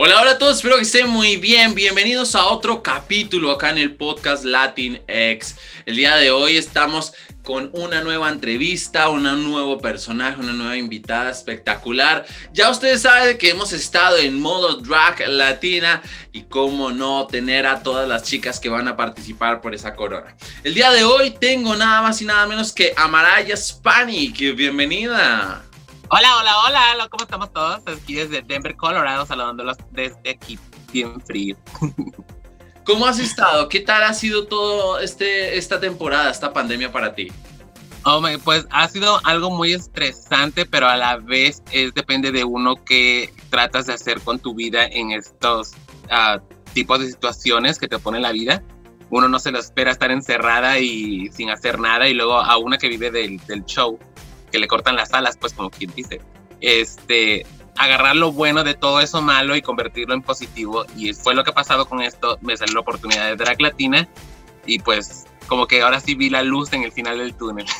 Hola, 0.00 0.20
hola 0.20 0.30
a 0.30 0.38
todos, 0.38 0.58
espero 0.58 0.76
que 0.76 0.82
estén 0.82 1.08
muy 1.08 1.38
bien. 1.38 1.74
Bienvenidos 1.74 2.36
a 2.36 2.46
otro 2.46 2.84
capítulo 2.84 3.50
acá 3.50 3.70
en 3.70 3.78
el 3.78 3.96
podcast 3.96 4.44
Latin 4.44 5.02
X. 5.08 5.56
El 5.86 5.96
día 5.96 6.14
de 6.14 6.30
hoy 6.30 6.56
estamos 6.56 7.14
con 7.42 7.68
una 7.72 8.00
nueva 8.02 8.28
entrevista, 8.28 9.08
un 9.08 9.24
nuevo 9.24 9.78
personaje, 9.78 10.38
una 10.38 10.52
nueva 10.52 10.76
invitada 10.76 11.32
espectacular. 11.32 12.24
Ya 12.52 12.70
ustedes 12.70 13.02
saben 13.02 13.38
que 13.38 13.50
hemos 13.50 13.72
estado 13.72 14.18
en 14.18 14.38
modo 14.38 14.76
drag 14.76 15.26
latina 15.30 16.00
y 16.30 16.42
cómo 16.42 16.92
no 16.92 17.26
tener 17.26 17.66
a 17.66 17.82
todas 17.82 18.08
las 18.08 18.22
chicas 18.22 18.60
que 18.60 18.68
van 18.68 18.86
a 18.86 18.96
participar 18.96 19.60
por 19.60 19.74
esa 19.74 19.96
corona. 19.96 20.36
El 20.62 20.74
día 20.74 20.92
de 20.92 21.02
hoy 21.02 21.32
tengo 21.32 21.74
nada 21.74 22.02
más 22.02 22.22
y 22.22 22.24
nada 22.24 22.46
menos 22.46 22.72
que 22.72 22.94
Amaraya 22.96 23.56
Spanic. 23.56 24.54
Bienvenida. 24.54 25.67
Hola, 26.10 26.38
hola, 26.38 26.52
hola, 26.94 27.08
¿cómo 27.10 27.24
estamos 27.24 27.52
todos? 27.52 27.82
Aquí 27.86 28.14
desde 28.14 28.40
Denver, 28.40 28.74
Colorado, 28.76 29.26
saludándolos 29.26 29.76
desde 29.90 30.30
aquí, 30.30 30.58
bien 30.90 31.20
frío. 31.20 31.54
¿Cómo 32.84 33.04
has 33.04 33.18
estado? 33.18 33.68
¿Qué 33.68 33.80
tal 33.80 34.02
ha 34.02 34.14
sido 34.14 34.46
todo 34.46 35.00
este, 35.00 35.58
esta 35.58 35.78
temporada, 35.78 36.30
esta 36.30 36.54
pandemia 36.54 36.90
para 36.90 37.14
ti? 37.14 37.30
Oh, 38.04 38.22
pues 38.42 38.66
ha 38.70 38.88
sido 38.88 39.20
algo 39.24 39.50
muy 39.50 39.74
estresante, 39.74 40.64
pero 40.64 40.88
a 40.88 40.96
la 40.96 41.18
vez 41.18 41.62
es 41.72 41.92
depende 41.92 42.32
de 42.32 42.42
uno 42.42 42.82
que 42.82 43.30
tratas 43.50 43.84
de 43.84 43.92
hacer 43.92 44.18
con 44.22 44.38
tu 44.38 44.54
vida 44.54 44.86
en 44.86 45.12
estos 45.12 45.72
uh, 46.04 46.40
tipos 46.72 47.00
de 47.00 47.08
situaciones 47.08 47.78
que 47.78 47.86
te 47.86 47.98
pone 47.98 48.18
la 48.18 48.32
vida. 48.32 48.62
Uno 49.10 49.28
no 49.28 49.38
se 49.38 49.50
lo 49.50 49.58
espera 49.58 49.90
estar 49.90 50.10
encerrada 50.10 50.78
y 50.78 51.28
sin 51.32 51.50
hacer 51.50 51.78
nada, 51.78 52.08
y 52.08 52.14
luego 52.14 52.38
a 52.38 52.56
una 52.56 52.78
que 52.78 52.88
vive 52.88 53.10
del, 53.10 53.38
del 53.46 53.62
show, 53.66 53.98
que 54.48 54.58
le 54.58 54.66
cortan 54.68 54.96
las 54.96 55.12
alas, 55.12 55.36
pues 55.38 55.52
como 55.52 55.70
quien 55.70 55.92
dice, 55.94 56.20
este, 56.60 57.46
agarrar 57.76 58.16
lo 58.16 58.32
bueno 58.32 58.64
de 58.64 58.74
todo 58.74 59.00
eso 59.00 59.22
malo 59.22 59.56
y 59.56 59.62
convertirlo 59.62 60.14
en 60.14 60.22
positivo. 60.22 60.84
Y 60.96 61.12
fue 61.14 61.34
lo 61.34 61.44
que 61.44 61.50
ha 61.50 61.54
pasado 61.54 61.86
con 61.86 62.02
esto. 62.02 62.38
Me 62.40 62.56
salió 62.56 62.74
la 62.74 62.80
oportunidad 62.80 63.26
de 63.26 63.36
Drag 63.36 63.60
Latina 63.60 64.08
y 64.66 64.80
pues 64.80 65.26
como 65.46 65.66
que 65.66 65.82
ahora 65.82 66.00
sí 66.00 66.14
vi 66.14 66.28
la 66.28 66.42
luz 66.42 66.72
en 66.72 66.82
el 66.82 66.92
final 66.92 67.18
del 67.18 67.34
túnel. 67.34 67.66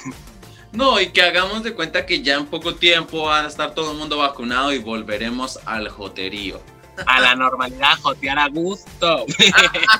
No, 0.70 1.00
y 1.00 1.08
que 1.08 1.22
hagamos 1.22 1.62
de 1.62 1.72
cuenta 1.72 2.04
que 2.04 2.20
ya 2.20 2.34
en 2.34 2.44
poco 2.44 2.74
tiempo 2.74 3.22
va 3.22 3.44
a 3.44 3.48
estar 3.48 3.74
todo 3.74 3.92
el 3.92 3.96
mundo 3.96 4.18
vacunado 4.18 4.70
y 4.72 4.78
volveremos 4.78 5.58
al 5.64 5.88
joterío. 5.88 6.60
A 7.06 7.20
la 7.20 7.34
normalidad, 7.34 7.98
jotear 8.02 8.38
a 8.38 8.48
gusto. 8.48 9.24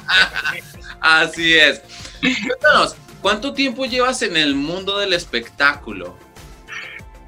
Así 1.01 1.55
es. 1.55 1.81
Cuéntanos, 2.21 2.97
¿cuánto 3.23 3.55
tiempo 3.55 3.87
llevas 3.87 4.21
en 4.21 4.37
el 4.37 4.55
mundo 4.55 4.99
del 4.99 5.15
espectáculo? 5.15 6.19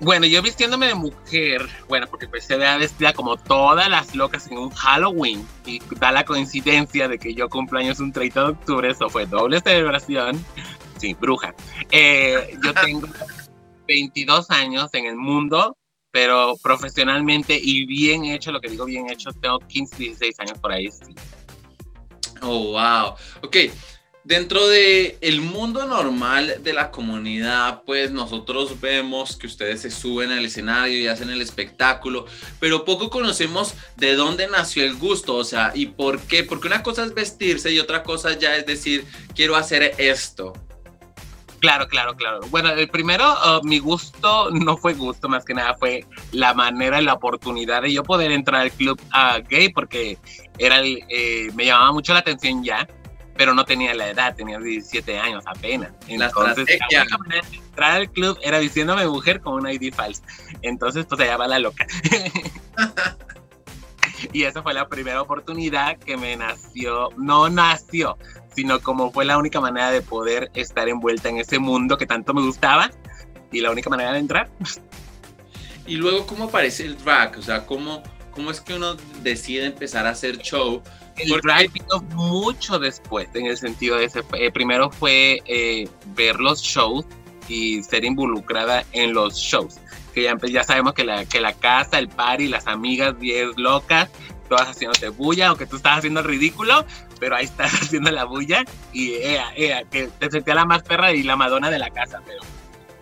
Bueno, 0.00 0.26
yo 0.26 0.40
vistiéndome 0.40 0.86
de 0.86 0.94
mujer, 0.94 1.68
bueno, 1.86 2.06
porque 2.08 2.24
empecé 2.24 2.54
a 2.64 2.78
vestida 2.78 3.12
como 3.12 3.36
todas 3.36 3.88
las 3.90 4.14
locas 4.14 4.46
en 4.50 4.56
un 4.56 4.70
Halloween 4.70 5.46
y 5.66 5.78
da 5.98 6.10
la 6.10 6.24
coincidencia 6.24 7.06
de 7.06 7.18
que 7.18 7.34
yo 7.34 7.50
cumpleaños 7.50 8.00
un 8.00 8.10
30 8.10 8.40
de 8.40 8.48
octubre, 8.48 8.90
eso 8.90 9.10
fue 9.10 9.26
doble 9.26 9.60
celebración, 9.60 10.42
sí, 10.96 11.12
bruja. 11.12 11.54
Eh, 11.90 12.56
yo 12.64 12.72
tengo 12.72 13.06
22 13.86 14.50
años 14.50 14.88
en 14.94 15.04
el 15.04 15.16
mundo, 15.16 15.76
pero 16.10 16.56
profesionalmente 16.62 17.58
y 17.62 17.84
bien 17.84 18.24
hecho, 18.24 18.52
lo 18.52 18.60
que 18.62 18.70
digo 18.70 18.86
bien 18.86 19.10
hecho, 19.10 19.32
tengo 19.32 19.58
15, 19.58 19.96
16 19.96 20.40
años 20.40 20.58
por 20.60 20.72
ahí, 20.72 20.90
sí. 20.90 21.14
Oh, 22.40 22.72
wow. 22.72 23.14
Ok, 23.42 23.56
Dentro 24.22 24.68
de 24.68 25.16
el 25.22 25.40
mundo 25.40 25.86
normal 25.86 26.56
de 26.62 26.74
la 26.74 26.90
comunidad, 26.90 27.82
pues 27.86 28.10
nosotros 28.10 28.78
vemos 28.78 29.34
que 29.36 29.46
ustedes 29.46 29.80
se 29.80 29.90
suben 29.90 30.30
al 30.30 30.44
escenario 30.44 30.98
y 30.98 31.06
hacen 31.06 31.30
el 31.30 31.40
espectáculo, 31.40 32.26
pero 32.58 32.84
poco 32.84 33.08
conocemos 33.08 33.74
de 33.96 34.16
dónde 34.16 34.46
nació 34.46 34.84
el 34.84 34.94
gusto, 34.96 35.36
o 35.36 35.44
sea, 35.44 35.72
y 35.74 35.86
por 35.86 36.20
qué, 36.20 36.44
porque 36.44 36.68
una 36.68 36.82
cosa 36.82 37.04
es 37.04 37.14
vestirse 37.14 37.72
y 37.72 37.78
otra 37.78 38.02
cosa 38.02 38.38
ya 38.38 38.56
es 38.56 38.66
decir, 38.66 39.06
quiero 39.34 39.56
hacer 39.56 39.94
esto. 39.96 40.52
Claro, 41.60 41.88
claro, 41.88 42.14
claro. 42.14 42.40
Bueno, 42.50 42.70
el 42.72 42.88
primero, 42.88 43.24
uh, 43.32 43.66
mi 43.66 43.78
gusto 43.78 44.50
no 44.50 44.76
fue 44.76 44.92
gusto, 44.92 45.30
más 45.30 45.46
que 45.46 45.54
nada 45.54 45.74
fue 45.78 46.04
la 46.32 46.52
manera 46.52 47.00
y 47.00 47.04
la 47.04 47.14
oportunidad 47.14 47.82
de 47.82 47.92
yo 47.92 48.02
poder 48.02 48.32
entrar 48.32 48.62
al 48.62 48.72
club 48.72 49.00
uh, 49.14 49.42
gay, 49.48 49.70
porque 49.70 50.18
era 50.58 50.78
el, 50.80 51.02
eh, 51.08 51.50
me 51.54 51.64
llamaba 51.64 51.92
mucho 51.92 52.12
la 52.12 52.20
atención 52.20 52.62
ya 52.62 52.86
pero 53.40 53.54
no 53.54 53.64
tenía 53.64 53.94
la 53.94 54.10
edad, 54.10 54.36
tenía 54.36 54.58
17 54.58 55.18
años 55.18 55.42
apenas. 55.46 55.92
Entonces, 56.06 56.78
la 56.90 57.16
manera 57.16 57.48
de 57.50 57.56
entrar 57.56 57.92
al 57.92 58.10
club 58.10 58.38
era 58.42 58.58
diciéndome 58.58 59.06
mujer 59.06 59.40
con 59.40 59.54
una 59.54 59.72
ID 59.72 59.94
falsa. 59.94 60.22
Entonces, 60.60 61.06
pues 61.06 61.22
allá 61.22 61.38
va 61.38 61.48
la 61.48 61.58
loca. 61.58 61.86
y 64.34 64.42
esa 64.42 64.62
fue 64.62 64.74
la 64.74 64.90
primera 64.90 65.22
oportunidad 65.22 65.96
que 65.96 66.18
me 66.18 66.36
nació, 66.36 67.08
no 67.16 67.48
nació, 67.48 68.18
sino 68.54 68.78
como 68.80 69.10
fue 69.10 69.24
la 69.24 69.38
única 69.38 69.58
manera 69.58 69.90
de 69.90 70.02
poder 70.02 70.50
estar 70.52 70.90
envuelta 70.90 71.30
en 71.30 71.38
ese 71.38 71.58
mundo 71.58 71.96
que 71.96 72.04
tanto 72.04 72.34
me 72.34 72.42
gustaba 72.42 72.90
y 73.50 73.62
la 73.62 73.70
única 73.70 73.88
manera 73.88 74.12
de 74.12 74.18
entrar. 74.18 74.50
y 75.86 75.96
luego, 75.96 76.26
¿cómo 76.26 76.44
aparece 76.44 76.84
el 76.84 77.02
drag? 77.02 77.38
O 77.38 77.42
sea, 77.42 77.64
¿cómo, 77.64 78.02
cómo 78.32 78.50
es 78.50 78.60
que 78.60 78.74
uno 78.74 78.96
decide 79.22 79.64
empezar 79.64 80.06
a 80.06 80.10
hacer 80.10 80.36
show? 80.36 80.82
El 81.22 81.40
drag 81.40 81.70
vino 81.72 82.00
mucho 82.14 82.78
después, 82.78 83.28
en 83.34 83.46
el 83.46 83.56
sentido 83.56 83.96
de 83.96 84.04
ese. 84.04 84.22
Eh, 84.34 84.50
primero 84.50 84.90
fue 84.90 85.42
eh, 85.46 85.88
ver 86.14 86.40
los 86.40 86.60
shows 86.62 87.06
y 87.48 87.82
ser 87.82 88.04
involucrada 88.04 88.84
en 88.92 89.12
los 89.12 89.36
shows. 89.36 89.78
Que 90.14 90.22
ya, 90.22 90.36
ya 90.48 90.64
sabemos 90.64 90.94
que 90.94 91.04
la, 91.04 91.24
que 91.24 91.40
la 91.40 91.52
casa, 91.52 91.98
el 91.98 92.08
party, 92.08 92.48
las 92.48 92.66
amigas 92.66 93.18
10 93.18 93.58
locas, 93.58 94.10
todas 94.48 94.68
haciéndote 94.68 95.08
bulla, 95.08 95.48
aunque 95.48 95.66
tú 95.66 95.76
estás 95.76 95.98
haciendo 95.98 96.20
el 96.20 96.26
ridículo, 96.26 96.84
pero 97.18 97.36
ahí 97.36 97.44
estás 97.44 97.72
haciendo 97.82 98.10
la 98.10 98.24
bulla 98.24 98.64
y 98.92 99.14
ea, 99.14 99.52
ea, 99.56 99.84
que 99.84 100.08
te 100.18 100.30
sentía 100.30 100.54
la 100.54 100.64
más 100.64 100.82
perra 100.82 101.12
y 101.12 101.22
la 101.22 101.36
madonna 101.36 101.70
de 101.70 101.78
la 101.78 101.90
casa, 101.90 102.20
pero 102.26 102.40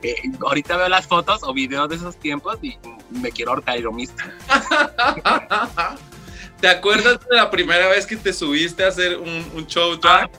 eh, 0.02 0.14
ahorita 0.40 0.76
veo 0.76 0.88
las 0.88 1.06
fotos 1.06 1.42
o 1.42 1.52
videos 1.52 1.88
de 1.88 1.96
esos 1.96 2.16
tiempos 2.16 2.58
y 2.62 2.78
me 3.10 3.32
quiero 3.32 3.52
ahorcar 3.52 3.78
yo 3.80 3.90
mismo. 3.90 4.16
¿Te 6.60 6.68
acuerdas 6.68 7.20
de 7.28 7.36
la 7.36 7.50
primera 7.50 7.88
vez 7.88 8.04
que 8.04 8.16
te 8.16 8.32
subiste 8.32 8.84
a 8.84 8.88
hacer 8.88 9.16
un, 9.18 9.66
show 9.66 9.96
drag? 9.96 10.30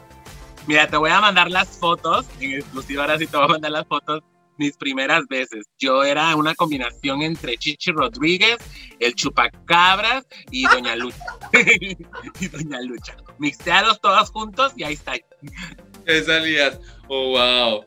mira, 0.68 0.88
te 0.88 0.98
voy 0.98 1.10
a 1.10 1.22
mandar 1.22 1.50
las 1.50 1.80
fotos, 1.80 2.26
en 2.40 2.54
exclusiva 2.54 3.04
ahora 3.04 3.18
sí 3.18 3.26
te 3.26 3.38
voy 3.38 3.46
a 3.46 3.50
mandar 3.50 3.72
las 3.72 3.88
fotos 3.88 4.22
mis 4.60 4.76
primeras 4.76 5.26
veces. 5.28 5.66
Yo 5.80 6.04
era 6.04 6.36
una 6.36 6.54
combinación 6.54 7.22
entre 7.22 7.58
Chichi 7.58 7.92
Rodríguez, 7.92 8.58
el 9.00 9.16
Chupacabras 9.16 10.28
y 10.52 10.68
Doña 10.68 10.98
Lucha. 10.98 11.24
y 12.40 12.48
Doña 12.50 12.82
Lucha. 12.82 13.16
Mixteados 13.40 14.02
todos 14.02 14.30
juntos 14.30 14.74
y 14.76 14.84
ahí 14.84 14.96
está. 14.96 15.14
¿Qué 16.06 16.24
salías? 16.24 16.80
Oh, 17.08 17.30
wow. 17.30 17.86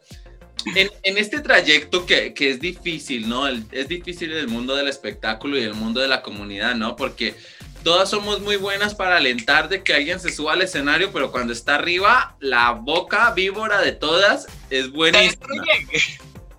En, 0.74 0.88
en, 1.02 1.18
este 1.18 1.40
trayecto 1.40 2.06
que, 2.06 2.32
que 2.32 2.50
es 2.50 2.60
difícil, 2.60 3.28
¿no? 3.28 3.48
es 3.48 3.88
difícil 3.88 4.32
el 4.32 4.48
mundo 4.48 4.76
del 4.76 4.88
espectáculo 4.88 5.58
y 5.58 5.62
el 5.62 5.74
mundo 5.74 6.00
de 6.00 6.06
la 6.06 6.22
comunidad, 6.22 6.76
¿no? 6.76 6.94
Porque 6.94 7.34
todas 7.82 8.10
somos 8.10 8.40
muy 8.40 8.56
buenas 8.56 8.94
para 8.94 9.16
alentar 9.16 9.68
de 9.68 9.82
que 9.82 9.94
alguien 9.94 10.20
se 10.20 10.32
suba 10.32 10.54
al 10.54 10.62
escenario, 10.62 11.12
pero 11.12 11.30
cuando 11.30 11.52
está 11.52 11.76
arriba, 11.76 12.36
la 12.40 12.72
boca 12.72 13.30
víbora 13.32 13.80
de 13.80 13.92
todas 13.92 14.46
es 14.70 14.90
buenísima. 14.90 15.64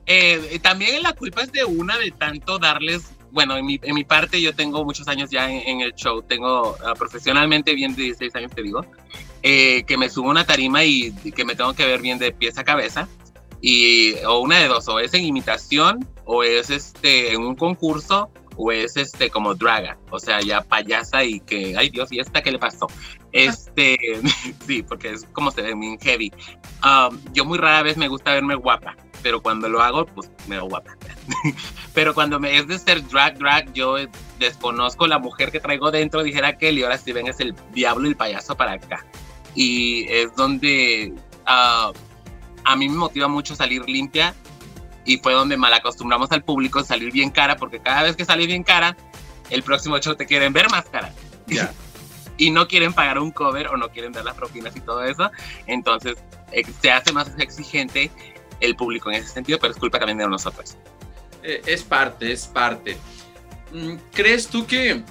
Eh, 0.06 0.60
también 0.62 1.02
la 1.02 1.14
culpa 1.14 1.44
es 1.44 1.52
de 1.54 1.64
una 1.64 1.98
de 1.98 2.12
tanto 2.12 2.60
darles, 2.60 3.12
bueno, 3.32 3.56
en 3.56 3.66
mi, 3.66 3.80
en 3.82 3.96
mi 3.96 4.04
parte 4.04 4.42
yo 4.42 4.54
tengo 4.54 4.84
muchos 4.84 5.08
años 5.08 5.30
ya 5.30 5.50
en, 5.50 5.80
el 5.80 5.94
show, 5.94 6.22
tengo 6.22 6.72
uh, 6.72 6.94
profesionalmente 6.98 7.74
bien 7.74 7.96
de 7.96 8.04
16 8.04 8.36
años, 8.36 8.52
te 8.54 8.64
digo, 8.64 8.86
eh, 9.44 9.86
que 9.88 9.98
me 9.98 10.10
subo 10.10 10.30
una 10.30 10.46
tarima 10.46 10.84
y 10.84 11.14
que 11.34 11.46
me 11.46 11.56
tengo 11.56 11.74
que 11.74 11.86
ver 11.86 12.02
bien 12.02 12.20
de 12.20 12.34
pies 12.34 12.58
a 12.58 12.66
cabeza. 12.66 13.08
Y 13.66 14.16
o 14.26 14.40
una 14.40 14.60
de 14.60 14.68
dos, 14.68 14.90
o 14.90 15.00
es 15.00 15.14
en 15.14 15.24
imitación 15.24 16.06
o 16.26 16.44
es 16.44 16.70
este, 16.70 17.32
en 17.32 17.42
un 17.42 17.56
concurso 17.56 18.30
o 18.56 18.72
es 18.72 18.98
este 18.98 19.30
como 19.30 19.56
draga, 19.56 19.98
o 20.10 20.20
sea, 20.20 20.42
ya 20.42 20.62
payasa 20.62 21.24
y 21.24 21.40
que, 21.42 21.76
ay 21.78 21.90
Dios, 21.90 22.12
¿y 22.12 22.20
esta 22.20 22.42
qué 22.42 22.52
le 22.52 22.60
pasó? 22.60 22.88
Este, 23.32 23.98
sí, 24.68 24.84
porque 24.84 25.12
es 25.12 25.26
como 25.34 25.52
se 25.52 25.62
ve 25.62 25.76
muy 25.76 25.98
heavy. 26.02 26.32
Um, 26.84 27.18
yo 27.34 27.46
muy 27.46 27.58
rara 27.58 27.84
vez 27.84 27.98
me 27.98 28.08
gusta 28.08 28.34
verme 28.34 28.56
guapa, 28.56 28.96
pero 29.22 29.42
cuando 29.42 29.70
lo 29.70 29.82
hago, 29.82 30.06
pues 30.06 30.30
me 30.48 30.58
veo 30.58 30.66
guapa. 30.66 30.96
pero 31.94 32.14
cuando 32.14 32.40
me 32.40 32.58
es 32.58 32.68
de 32.68 32.78
ser 32.78 33.08
drag, 33.08 33.38
drag, 33.38 33.74
yo 33.74 33.96
desconozco 34.40 35.08
la 35.08 35.20
mujer 35.20 35.52
que 35.52 35.60
traigo 35.60 35.92
dentro, 35.92 36.24
dijera 36.24 36.58
que 36.58 36.72
y 36.72 36.84
ahora 36.84 36.98
si 36.98 37.12
ven 37.12 37.28
es 37.28 37.40
el 37.40 37.56
diablo 37.74 38.08
y 38.08 38.12
el 38.12 38.16
payaso 38.16 38.56
para 38.56 38.74
acá. 38.74 39.06
Y 39.56 40.06
es 40.10 40.36
donde 40.36 41.14
uh, 41.48 41.94
a 42.66 42.76
mí 42.76 42.90
me 42.90 42.96
motiva 42.96 43.28
mucho 43.28 43.56
salir 43.56 43.88
limpia 43.88 44.34
y 45.06 45.18
fue 45.18 45.34
donde 45.34 45.58
mal 45.58 45.74
acostumbramos 45.74 46.32
al 46.32 46.44
público 46.44 46.80
a 46.80 46.84
salir 46.84 47.12
bien 47.12 47.30
cara, 47.30 47.56
porque 47.56 47.80
cada 47.80 48.04
vez 48.04 48.16
que 48.16 48.26
sale 48.26 48.46
bien 48.46 48.64
cara, 48.64 48.96
el 49.50 49.64
próximo 49.64 49.98
show 50.00 50.16
te 50.16 50.26
quieren 50.26 50.54
ver 50.54 50.70
más 50.70 50.86
cara. 50.86 51.14
y 52.38 52.50
no 52.50 52.68
quieren 52.68 52.94
pagar 52.94 53.20
un 53.20 53.32
cover 53.32 53.68
o 53.68 53.78
no 53.78 53.90
quieren 53.90 54.12
dar 54.12 54.26
las 54.26 54.36
propinas 54.36 54.76
y 54.76 54.82
todo 54.82 55.04
eso. 55.04 55.32
Entonces 55.68 56.16
eh, 56.52 56.64
se 56.82 56.92
hace 56.92 57.12
más 57.12 57.32
exigente 57.38 58.12
el 58.60 58.76
público 58.76 59.12
en 59.12 59.18
ese 59.18 59.30
sentido, 59.30 59.60
pero 59.60 59.74
es 59.74 59.80
culpa 59.80 60.00
también 60.00 60.18
de 60.18 60.28
nosotros. 60.28 60.78
Eh, 61.44 61.62
es 61.66 61.84
parte, 61.84 62.32
es 62.32 62.48
parte. 62.48 62.98
Mm, 63.72 63.96
¿Crees 64.14 64.48
tú 64.48 64.66
que 64.66 65.04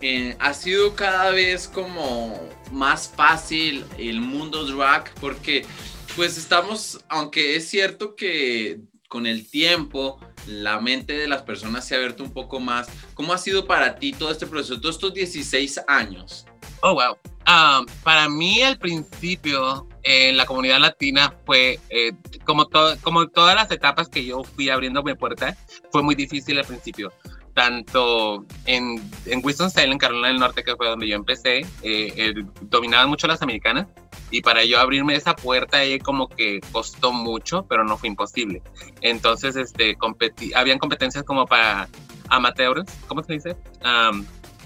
eh, 0.00 0.36
ha 0.38 0.54
sido 0.54 0.94
cada 0.94 1.30
vez 1.30 1.66
como 1.68 2.38
más 2.70 3.12
fácil 3.14 3.84
el 3.98 4.20
mundo 4.20 4.64
drag 4.64 5.12
porque 5.20 5.66
pues 6.14 6.36
estamos, 6.36 7.04
aunque 7.08 7.56
es 7.56 7.68
cierto 7.68 8.14
que 8.14 8.80
con 9.08 9.26
el 9.26 9.50
tiempo 9.50 10.20
la 10.46 10.80
mente 10.80 11.14
de 11.14 11.26
las 11.26 11.42
personas 11.42 11.86
se 11.86 11.94
ha 11.94 11.98
abierto 11.98 12.22
un 12.22 12.32
poco 12.32 12.60
más. 12.60 12.88
¿Cómo 13.14 13.32
ha 13.32 13.38
sido 13.38 13.66
para 13.66 13.96
ti 13.96 14.12
todo 14.12 14.30
este 14.30 14.46
proceso, 14.46 14.80
todos 14.80 14.96
estos 14.96 15.14
16 15.14 15.80
años? 15.88 16.46
Oh, 16.82 16.94
wow. 16.94 17.16
Um, 17.48 17.86
para 18.04 18.28
mí 18.28 18.62
al 18.62 18.78
principio 18.78 19.88
en 20.02 20.36
la 20.36 20.44
comunidad 20.44 20.80
latina 20.80 21.34
fue 21.46 21.80
eh, 21.88 22.12
como, 22.44 22.68
como 23.02 23.28
todas 23.28 23.54
las 23.54 23.70
etapas 23.70 24.08
que 24.08 24.24
yo 24.24 24.44
fui 24.44 24.68
abriendo 24.68 25.02
mi 25.02 25.14
puerta, 25.14 25.56
fue 25.90 26.02
muy 26.02 26.14
difícil 26.14 26.58
al 26.58 26.66
principio 26.66 27.10
tanto 27.54 28.46
en, 28.66 29.02
en 29.26 29.40
Winston-Salem, 29.44 29.98
Carolina 29.98 30.28
del 30.28 30.38
Norte, 30.38 30.62
que 30.62 30.76
fue 30.76 30.86
donde 30.86 31.08
yo 31.08 31.16
empecé, 31.16 31.66
eh, 31.82 32.32
dominaban 32.60 33.08
mucho 33.08 33.26
las 33.26 33.42
americanas 33.42 33.88
y 34.30 34.42
para 34.42 34.64
yo 34.64 34.78
abrirme 34.78 35.14
esa 35.14 35.34
puerta 35.34 35.78
ahí 35.78 35.98
como 35.98 36.28
que 36.28 36.60
costó 36.72 37.12
mucho, 37.12 37.66
pero 37.68 37.84
no 37.84 37.96
fue 37.96 38.08
imposible. 38.08 38.62
Entonces, 39.00 39.56
este, 39.56 39.96
competí, 39.96 40.52
habían 40.54 40.78
competencias 40.78 41.24
como 41.24 41.46
para 41.46 41.88
amateurs, 42.28 42.90
¿cómo 43.06 43.22
se 43.22 43.34
dice? 43.34 43.56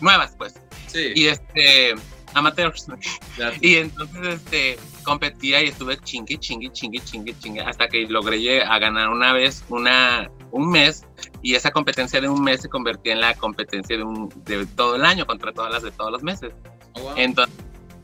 nuevas, 0.00 0.35
pues. 0.37 0.55
Sí. 0.88 1.12
Y 1.14 1.29
este, 1.29 1.94
amateurs. 2.35 2.87
Y 3.61 3.76
entonces, 3.76 4.26
este, 4.35 4.79
competía 5.05 5.62
y 5.62 5.69
estuve 5.69 5.97
chingue, 5.99 6.38
chingue, 6.38 6.70
chingue, 6.70 7.00
chingue, 7.00 7.38
chingue, 7.38 7.61
hasta 7.61 7.88
que 7.88 8.06
logré 8.06 8.62
a 8.62 8.79
ganar 8.79 9.09
una 9.09 9.32
vez, 9.32 9.64
una, 9.69 10.31
un 10.50 10.70
mes, 10.70 11.05
y 11.41 11.55
esa 11.55 11.70
competencia 11.70 12.20
de 12.20 12.29
un 12.29 12.43
mes 12.43 12.62
se 12.62 12.69
convertía 12.69 13.12
en 13.12 13.20
la 13.20 13.35
competencia 13.35 13.97
de, 13.97 14.03
un, 14.03 14.29
de 14.44 14.67
todo 14.67 14.97
el 14.97 15.05
año 15.05 15.26
contra 15.26 15.53
todas 15.53 15.73
las 15.73 15.82
de 15.82 15.93
todos 15.93 16.12
los 16.12 16.23
meses. 16.23 16.53
Oh, 16.94 17.14
entonces 17.17 17.55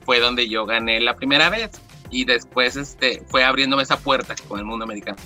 fue 0.09 0.21
donde 0.21 0.49
yo 0.49 0.65
gané 0.65 1.01
la 1.01 1.17
primera 1.17 1.51
vez 1.51 1.71
y 2.09 2.25
después 2.25 2.77
este, 2.77 3.23
fue 3.29 3.45
abriéndome 3.45 3.83
esa 3.83 3.99
puerta 3.99 4.35
con 4.49 4.59
el 4.59 4.65
mundo 4.65 4.87
americano. 4.87 5.19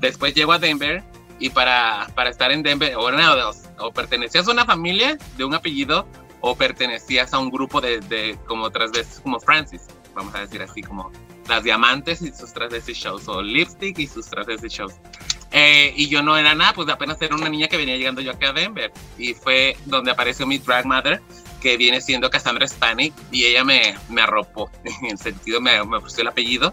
Después 0.00 0.34
llego 0.34 0.52
a 0.52 0.58
Denver 0.58 1.04
y 1.38 1.50
para, 1.50 2.08
para 2.16 2.30
estar 2.30 2.50
en 2.50 2.64
Denver, 2.64 2.96
o, 2.96 3.12
no, 3.12 3.34
o 3.78 3.92
pertenecías 3.92 4.48
a 4.48 4.50
una 4.50 4.64
familia 4.64 5.16
de 5.36 5.44
un 5.44 5.54
apellido 5.54 6.04
o 6.40 6.56
pertenecías 6.56 7.32
a 7.32 7.38
un 7.38 7.48
grupo 7.48 7.80
de, 7.80 8.00
de 8.00 8.36
como 8.48 8.64
otras 8.64 8.90
veces, 8.90 9.20
como 9.20 9.38
Francis, 9.38 9.82
vamos 10.16 10.34
a 10.34 10.40
decir 10.40 10.60
así, 10.62 10.82
como 10.82 11.12
las 11.48 11.62
diamantes 11.62 12.22
y 12.22 12.32
sus 12.32 12.52
veces 12.54 12.96
shows, 12.96 13.28
o 13.28 13.40
lipstick 13.40 14.00
y 14.00 14.08
sus 14.08 14.28
veces 14.48 14.72
shows. 14.72 14.94
Eh, 15.52 15.92
y 15.96 16.08
yo 16.08 16.22
no 16.22 16.36
era 16.36 16.56
nada, 16.56 16.72
pues 16.72 16.88
apenas 16.88 17.22
era 17.22 17.36
una 17.36 17.48
niña 17.48 17.68
que 17.68 17.76
venía 17.76 17.96
llegando 17.96 18.20
yo 18.20 18.32
acá 18.32 18.48
a 18.48 18.52
Denver. 18.52 18.92
Y 19.16 19.34
fue 19.34 19.76
donde 19.84 20.10
apareció 20.10 20.44
mi 20.44 20.58
drag 20.58 20.86
mother, 20.86 21.22
que 21.66 21.76
viene 21.76 22.00
siendo 22.00 22.30
Cassandra 22.30 22.68
Spanik, 22.68 23.12
y 23.32 23.44
ella 23.44 23.64
me, 23.64 23.96
me 24.08 24.22
arropó, 24.22 24.70
en 24.84 25.10
el 25.10 25.18
sentido 25.18 25.60
me, 25.60 25.84
me 25.84 25.96
ofreció 25.96 26.22
el 26.22 26.28
apellido. 26.28 26.72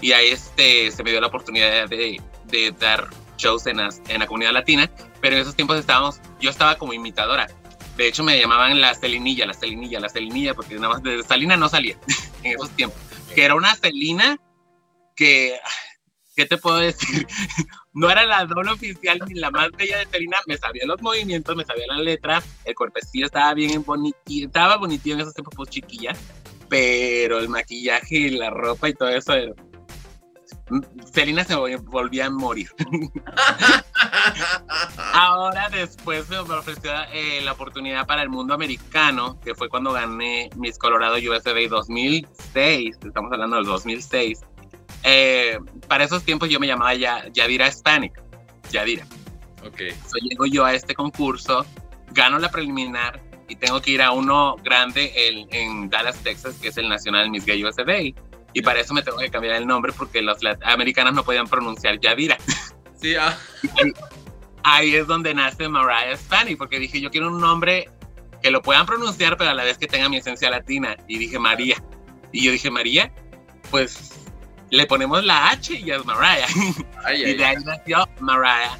Y 0.00 0.10
ahí 0.10 0.30
este, 0.30 0.90
se 0.90 1.04
me 1.04 1.12
dio 1.12 1.20
la 1.20 1.28
oportunidad 1.28 1.88
de, 1.88 2.20
de 2.46 2.72
dar 2.72 3.08
shows 3.38 3.68
en, 3.68 3.78
en 3.78 4.18
la 4.18 4.26
comunidad 4.26 4.50
latina, 4.50 4.90
pero 5.20 5.36
en 5.36 5.42
esos 5.42 5.54
tiempos 5.54 5.78
estábamos, 5.78 6.20
yo 6.40 6.50
estaba 6.50 6.76
como 6.76 6.92
imitadora. 6.92 7.46
De 7.96 8.08
hecho, 8.08 8.24
me 8.24 8.36
llamaban 8.36 8.80
la 8.80 8.96
Celinilla, 8.96 9.46
la 9.46 9.54
Celinilla, 9.54 10.00
la 10.00 10.08
Celinilla, 10.08 10.54
porque 10.54 10.74
nada 10.74 10.88
más 10.88 11.04
de 11.04 11.22
Salina 11.22 11.56
no 11.56 11.68
salía 11.68 11.96
en 12.42 12.56
esos 12.56 12.70
tiempos. 12.70 12.98
Que 13.32 13.44
era 13.44 13.54
una 13.54 13.76
Celina 13.76 14.38
que, 15.14 15.56
¿qué 16.34 16.46
te 16.46 16.58
puedo 16.58 16.78
decir? 16.78 17.28
No 17.96 18.10
era 18.10 18.26
la 18.26 18.44
doble 18.44 18.72
oficial 18.72 19.18
ni 19.26 19.40
la 19.40 19.50
más 19.50 19.70
bella 19.72 19.96
de 19.96 20.04
Celina, 20.04 20.36
me 20.46 20.58
sabía 20.58 20.84
los 20.84 21.00
movimientos, 21.00 21.56
me 21.56 21.64
sabía 21.64 21.86
la 21.88 21.96
letra, 21.96 22.42
el 22.66 22.74
cuerpecillo 22.74 23.24
estaba 23.24 23.54
bien 23.54 23.82
bonito, 23.82 24.18
estaba 24.28 24.76
bonito 24.76 25.08
en 25.08 25.20
esos 25.20 25.32
tiempos, 25.32 25.54
pues 25.56 25.70
chiquilla, 25.70 26.12
pero 26.68 27.38
el 27.38 27.48
maquillaje 27.48 28.16
y 28.16 28.30
la 28.30 28.50
ropa 28.50 28.90
y 28.90 28.92
todo 28.92 29.08
eso 29.08 29.32
era, 29.32 29.54
Selina 31.10 31.42
se 31.44 31.54
volvía 31.54 32.26
a 32.26 32.30
morir. 32.30 32.68
Ahora 35.14 35.70
después 35.70 36.28
me 36.28 36.38
ofreció 36.38 36.92
eh, 37.14 37.40
la 37.42 37.52
oportunidad 37.52 38.06
para 38.06 38.22
el 38.22 38.28
mundo 38.28 38.52
americano, 38.52 39.40
que 39.40 39.54
fue 39.54 39.70
cuando 39.70 39.92
gané 39.92 40.50
Miss 40.56 40.76
Colorado 40.76 41.16
USB 41.16 41.70
2006, 41.70 42.98
estamos 43.04 43.32
hablando 43.32 43.56
del 43.56 43.64
2006. 43.64 44.44
Eh, 45.08 45.58
para 45.86 46.04
esos 46.04 46.24
tiempos 46.24 46.48
yo 46.48 46.58
me 46.58 46.66
llamaba 46.66 46.92
ya, 46.94 47.28
Yadira 47.32 47.68
Hispanic, 47.68 48.20
Yadira. 48.70 49.06
Ok. 49.64 49.78
llego 50.28 50.46
yo 50.46 50.64
a 50.64 50.74
este 50.74 50.94
concurso, 50.94 51.64
gano 52.10 52.38
la 52.38 52.50
preliminar 52.50 53.22
y 53.48 53.54
tengo 53.54 53.80
que 53.80 53.92
ir 53.92 54.02
a 54.02 54.10
uno 54.10 54.56
grande 54.64 55.12
en, 55.14 55.46
en 55.54 55.88
Dallas, 55.88 56.18
Texas, 56.18 56.56
que 56.60 56.68
es 56.68 56.76
el 56.76 56.88
Nacional 56.88 57.30
Miss 57.30 57.46
Gay 57.46 57.64
USA 57.64 57.84
y 58.52 58.62
para 58.62 58.80
eso 58.80 58.94
me 58.94 59.02
tengo 59.02 59.18
que 59.18 59.30
cambiar 59.30 59.56
el 59.56 59.66
nombre 59.66 59.92
porque 59.92 60.22
los 60.22 60.38
americanos 60.64 61.14
no 61.14 61.24
podían 61.24 61.46
pronunciar 61.46 62.00
Yadira. 62.00 62.36
Sí, 62.98 63.14
ah. 63.14 63.38
Ahí 64.62 64.94
es 64.94 65.06
donde 65.06 65.34
nace 65.34 65.68
Mariah 65.68 66.16
Spani, 66.16 66.56
porque 66.56 66.78
dije, 66.78 66.98
yo 66.98 67.10
quiero 67.10 67.28
un 67.28 67.38
nombre 67.38 67.90
que 68.42 68.50
lo 68.50 68.62
puedan 68.62 68.86
pronunciar, 68.86 69.36
pero 69.36 69.50
a 69.50 69.54
la 69.54 69.64
vez 69.64 69.76
que 69.76 69.86
tenga 69.86 70.08
mi 70.08 70.16
esencia 70.16 70.48
latina. 70.48 70.96
Y 71.06 71.18
dije, 71.18 71.38
María. 71.38 71.76
Y 72.32 72.42
yo 72.42 72.52
dije, 72.52 72.70
María, 72.70 73.12
pues 73.70 74.25
le 74.70 74.86
ponemos 74.86 75.24
la 75.24 75.50
H 75.50 75.74
y 75.78 75.90
es 75.90 76.04
Mariah. 76.04 76.46
y 77.16 77.34
de 77.34 77.44
ahí 77.44 77.56
nació 77.64 78.08
Mariah 78.20 78.78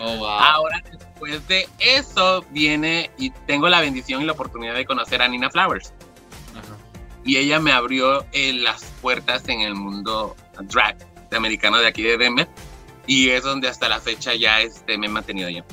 Oh, 0.00 0.16
wow. 0.16 0.26
Ahora, 0.26 0.82
después 0.90 1.46
de 1.46 1.68
eso, 1.78 2.44
viene 2.50 3.12
y 3.16 3.30
tengo 3.46 3.68
la 3.68 3.80
bendición 3.80 4.22
y 4.22 4.24
la 4.24 4.32
oportunidad 4.32 4.74
de 4.74 4.84
conocer 4.84 5.22
a 5.22 5.28
Nina 5.28 5.48
Flowers 5.50 5.92
y 7.24 7.38
ella 7.38 7.58
me 7.58 7.72
abrió 7.72 8.24
eh, 8.32 8.52
las 8.52 8.84
puertas 9.00 9.48
en 9.48 9.62
el 9.62 9.74
mundo 9.74 10.36
drag 10.60 10.96
de 11.30 11.36
americano 11.36 11.78
de 11.78 11.86
aquí 11.86 12.02
de 12.02 12.18
Denver 12.18 12.48
y 13.06 13.30
es 13.30 13.42
donde 13.42 13.68
hasta 13.68 13.88
la 13.88 14.00
fecha 14.00 14.34
ya 14.34 14.60
este, 14.60 14.96
me 14.98 15.06
he 15.06 15.10
mantenido 15.10 15.48
yo. 15.48 15.64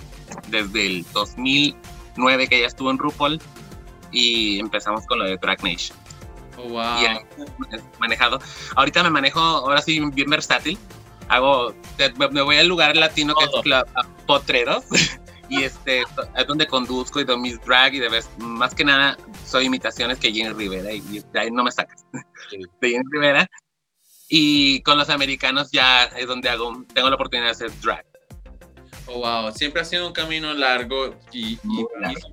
Desde 0.47 0.85
el 0.85 1.05
2009 1.13 2.47
que 2.47 2.57
ella 2.57 2.67
estuvo 2.67 2.89
en 2.89 2.97
RuPaul 2.97 3.41
y 4.11 4.59
empezamos 4.59 5.05
con 5.05 5.19
lo 5.19 5.25
de 5.25 5.37
Drag 5.37 5.63
Nation. 5.63 5.97
Oh, 6.57 6.69
wow. 6.69 7.00
Y 7.00 7.06
manejado. 8.00 8.39
Ahorita 8.75 9.03
me 9.03 9.09
manejo, 9.09 9.39
ahora 9.39 9.81
sí, 9.81 10.00
bien 10.13 10.30
versátil. 10.30 10.77
Hago, 11.27 11.74
me 12.31 12.41
voy 12.41 12.58
al 12.58 12.67
lugar 12.67 12.96
latino 12.96 13.34
que 13.36 13.46
es 13.46 13.84
Potreros. 14.25 14.84
y 15.51 15.63
este 15.63 16.01
es 16.01 16.48
donde 16.48 16.65
conduzco 16.65 17.20
y 17.20 17.25
doy 17.25 17.38
mis 17.38 17.62
drag 17.65 17.93
y 17.93 18.00
de 18.00 18.08
vez 18.08 18.29
más 18.38 18.74
que 18.74 18.86
nada 18.86 19.17
soy 19.46 19.65
imitaciones 19.65 20.17
que 20.17 20.31
Jenny 20.31 20.53
Rivera 20.53 20.93
y, 20.93 21.22
ahí 21.34 21.51
no 21.51 21.65
me 21.65 21.72
sacas 21.74 22.05
de 22.81 22.89
Jenny 22.89 23.03
Rivera 23.12 23.50
y 24.29 24.81
con 24.84 24.98
los 24.98 25.10
americanos 25.10 25.70
ya 25.70 26.05
es 26.05 26.25
donde 26.25 26.48
hago 26.48 26.86
tengo 26.93 27.10
la 27.10 27.15
oportunidad 27.15 27.48
de 27.48 27.51
hacer 27.51 27.81
drag 27.81 28.05
Oh, 29.13 29.20
wow, 29.20 29.51
siempre 29.51 29.82
ha 29.82 29.86
sido 29.86 30.08
un 30.08 30.13
camino 30.13 30.53
largo 30.53 31.15
y, 31.34 31.53
y, 31.53 31.86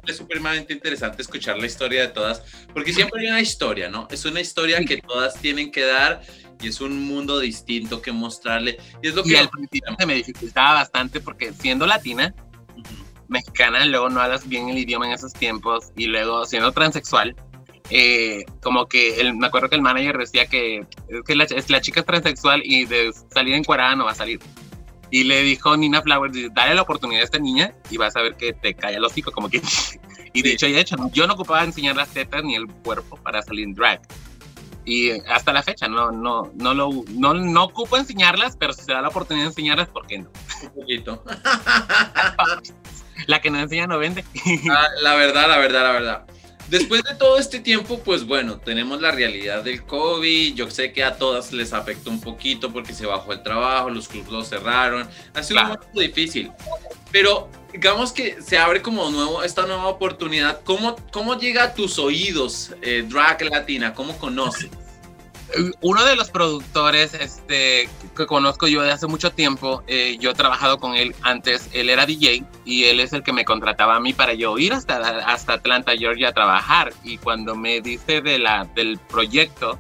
es 0.07 0.17
supremamente 0.17 0.73
interesante 0.73 1.23
escuchar 1.23 1.59
la 1.59 1.67
historia 1.67 2.03
de 2.03 2.09
todas, 2.09 2.43
porque 2.73 2.93
siempre 2.93 3.21
hay 3.23 3.29
una 3.29 3.41
historia, 3.41 3.89
¿no? 3.89 4.07
Es 4.11 4.25
una 4.25 4.41
historia 4.41 4.85
que 4.85 4.99
todas 4.99 5.35
tienen 5.41 5.73
que 5.73 5.83
dar 5.83 6.23
y 6.61 6.69
es 6.69 6.81
un 6.81 7.07
mundo 7.07 7.39
distinto 7.41 8.01
que 8.01 8.13
mostrarle. 8.13 8.79
Y 9.03 9.09
es 9.09 9.15
lo 9.15 9.23
que 9.23 9.39
al 9.39 9.49
principio 9.49 9.95
se 9.99 10.07
me 10.07 10.15
dificultaba 10.15 10.75
bastante 10.75 11.21
porque 11.21 11.53
siendo 11.53 11.87
latina, 11.87 12.35
mexicana, 13.29 13.85
luego 13.87 14.09
no 14.09 14.21
hablas 14.21 14.49
bien 14.49 14.69
el 14.69 14.79
idioma 14.79 15.07
en 15.07 15.13
esos 15.13 15.33
tiempos 15.33 15.93
y 15.97 16.07
luego 16.07 16.47
siendo 16.47 16.73
transexual, 16.73 17.37
eh, 17.91 18.45
como 18.63 18.87
que 18.87 19.21
el, 19.21 19.35
me 19.35 19.47
acuerdo 19.47 19.69
que 19.69 19.77
el 19.77 19.83
manager 19.83 20.19
decía 20.19 20.47
que, 20.47 20.87
que 21.27 21.35
la, 21.35 21.47
la, 21.69 21.81
chica 21.81 22.01
es 22.01 22.07
transexual 22.07 22.63
y 22.65 22.85
de 22.85 23.13
salir 23.33 23.55
encuadrada 23.55 23.97
no 23.97 24.05
va 24.05 24.13
a 24.13 24.15
salir. 24.15 24.41
Y 25.11 25.25
le 25.25 25.43
dijo 25.43 25.77
Nina 25.77 26.03
Flowers, 26.03 26.37
dale 26.53 26.75
la 26.75 26.83
oportunidad 26.83 27.23
a 27.23 27.25
esta 27.25 27.39
niña 27.39 27.75
y 27.91 27.97
vas 27.97 28.17
a 28.17 28.23
ver 28.23 28.37
que 28.37 28.53
te 28.53 28.75
cae 28.75 28.97
el 28.97 29.05
hocico, 29.05 29.33
como 29.33 29.49
que... 29.49 29.61
y 30.33 30.43
de 30.43 30.53
hecho, 30.53 30.67
y 30.67 30.73
de 30.73 30.81
hecho, 30.81 30.97
yo 31.13 31.27
no 31.27 31.35
ocupaba 31.35 31.65
enseñar 31.65 31.97
las 31.97 32.11
tetas 32.11 32.45
ni 32.45 32.55
el 32.55 32.67
cuerpo 32.67 33.17
para 33.17 33.43
salir 33.43 33.65
en 33.65 33.75
drag. 33.75 34.01
Y 34.85 35.11
hasta 35.29 35.53
la 35.53 35.63
fecha 35.63 35.87
no, 35.87 36.11
no, 36.11 36.51
no, 36.55 36.73
lo, 36.73 36.91
no, 37.11 37.35
no 37.35 37.65
ocupo 37.65 37.99
enseñarlas, 37.99 38.57
pero 38.57 38.73
si 38.73 38.83
se 38.83 38.93
da 38.93 39.03
la 39.03 39.09
oportunidad 39.09 39.45
de 39.45 39.51
enseñarlas, 39.51 39.89
¿por 39.89 40.07
qué 40.07 40.19
no? 40.19 40.31
Un 40.63 40.71
poquito. 40.71 41.25
la 43.27 43.41
que 43.41 43.51
no 43.51 43.59
enseña 43.59 43.87
no 43.87 43.99
vende. 43.99 44.25
Ah, 44.71 44.87
la 45.03 45.15
verdad, 45.15 45.49
la 45.49 45.59
verdad, 45.59 45.83
la 45.83 45.93
verdad. 45.93 46.27
Después 46.69 47.03
de 47.03 47.15
todo 47.15 47.39
este 47.39 47.61
tiempo, 47.61 47.99
pues 48.01 48.27
bueno, 48.27 48.59
tenemos 48.59 49.01
la 49.01 49.11
realidad 49.11 49.63
del 49.63 49.85
COVID. 49.85 50.55
Yo 50.55 50.71
sé 50.71 50.93
que 50.93 51.03
a 51.03 51.17
todas 51.17 51.53
les 51.53 51.73
afectó 51.73 52.11
un 52.11 52.21
poquito 52.21 52.71
porque 52.71 52.93
se 52.93 53.07
bajó 53.07 53.33
el 53.33 53.43
trabajo, 53.43 53.89
los 53.89 54.07
clubes 54.07 54.31
lo 54.31 54.45
cerraron. 54.45 55.09
Ha 55.35 55.43
sido 55.43 55.61
un 55.61 55.69
momento 55.69 56.01
difícil. 56.01 56.51
Pero 57.11 57.49
digamos 57.73 58.13
que 58.13 58.43
se 58.43 58.59
abre 58.59 58.83
como 58.83 59.09
nuevo, 59.11 59.43
esta 59.43 59.67
nueva 59.67 59.87
oportunidad. 59.87 60.61
¿Cómo, 60.65 60.97
cómo 61.11 61.39
llega 61.39 61.65
a 61.65 61.75
tus 61.75 61.99
oídos 61.99 62.75
eh, 62.83 63.03
Drag 63.09 63.43
Latina? 63.45 63.95
¿Cómo 63.95 64.19
conoces? 64.19 64.69
Uno 65.81 66.05
de 66.05 66.15
los 66.15 66.31
productores 66.31 67.15
este, 67.15 67.89
que 68.15 68.27
conozco 68.27 68.69
yo 68.69 68.83
de 68.83 68.93
hace 68.93 69.07
mucho 69.07 69.31
tiempo, 69.31 69.83
eh, 69.87 70.19
yo 70.21 70.31
he 70.31 70.35
trabajado 70.35 70.79
con 70.79 70.95
él 70.95 71.15
antes, 71.23 71.71
él 71.73 71.89
era 71.89 72.05
DJ 72.05 72.45
y 72.67 72.85
él 72.85 73.01
es 73.01 73.15
el 73.15 73.23
que 73.23 73.33
me 73.33 73.47
contrataba 73.47 73.97
a 73.97 74.01
mí 74.01 74.13
para 74.13 74.35
yo 74.35 74.59
ir 74.59 74.75
hasta, 74.75 74.97
hasta 75.21 75.55
Atlanta, 75.55 75.93
Georgia 75.97 76.29
a 76.29 76.33
trabajar. 76.33 76.93
Y 77.03 77.17
cuando 77.17 77.55
me 77.55 77.81
dice 77.81 78.21
de 78.21 78.39
la, 78.39 78.65
del 78.75 78.99
proyecto, 78.99 79.79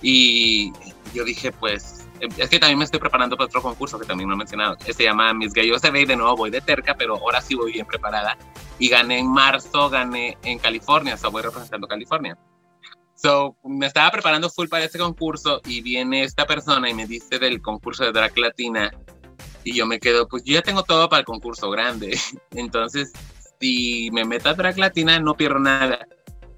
y 0.00 0.72
yo 1.12 1.24
dije, 1.24 1.50
pues, 1.50 2.06
es 2.20 2.48
que 2.48 2.58
también 2.58 2.78
me 2.78 2.84
estoy 2.84 3.00
preparando 3.00 3.36
para 3.36 3.46
otro 3.46 3.62
concurso 3.62 3.98
que 3.98 4.06
también 4.06 4.28
no 4.28 4.34
he 4.34 4.38
mencionado, 4.38 4.76
se 4.78 5.02
llama 5.02 5.32
Miss 5.34 5.52
Gallo 5.52 5.78
se 5.78 5.90
ve 5.90 6.06
de 6.06 6.16
nuevo 6.16 6.36
voy 6.36 6.50
de 6.50 6.60
terca, 6.60 6.94
pero 6.94 7.16
ahora 7.16 7.40
sí 7.40 7.54
voy 7.54 7.72
bien 7.72 7.86
preparada. 7.86 8.36
Y 8.78 8.88
gané 8.88 9.18
en 9.18 9.30
marzo, 9.30 9.88
gané 9.88 10.36
en 10.42 10.58
California, 10.58 11.14
o 11.14 11.16
sea, 11.16 11.30
voy 11.30 11.42
representando 11.42 11.86
California. 11.86 12.36
So, 13.24 13.56
me 13.64 13.86
estaba 13.86 14.10
preparando 14.10 14.50
full 14.50 14.68
para 14.68 14.84
ese 14.84 14.98
concurso 14.98 15.62
y 15.64 15.80
viene 15.80 16.24
esta 16.24 16.44
persona 16.44 16.90
y 16.90 16.92
me 16.92 17.06
dice 17.06 17.38
del 17.38 17.62
concurso 17.62 18.04
de 18.04 18.12
drag 18.12 18.36
latina 18.36 18.90
y 19.64 19.74
yo 19.74 19.86
me 19.86 19.98
quedo, 19.98 20.28
pues 20.28 20.44
yo 20.44 20.52
ya 20.52 20.60
tengo 20.60 20.82
todo 20.82 21.08
para 21.08 21.20
el 21.20 21.24
concurso 21.24 21.70
grande. 21.70 22.20
Entonces, 22.50 23.14
si 23.58 24.10
me 24.12 24.26
meto 24.26 24.50
a 24.50 24.52
drag 24.52 24.76
latina, 24.76 25.18
no 25.20 25.38
pierdo 25.38 25.58
nada. 25.58 26.06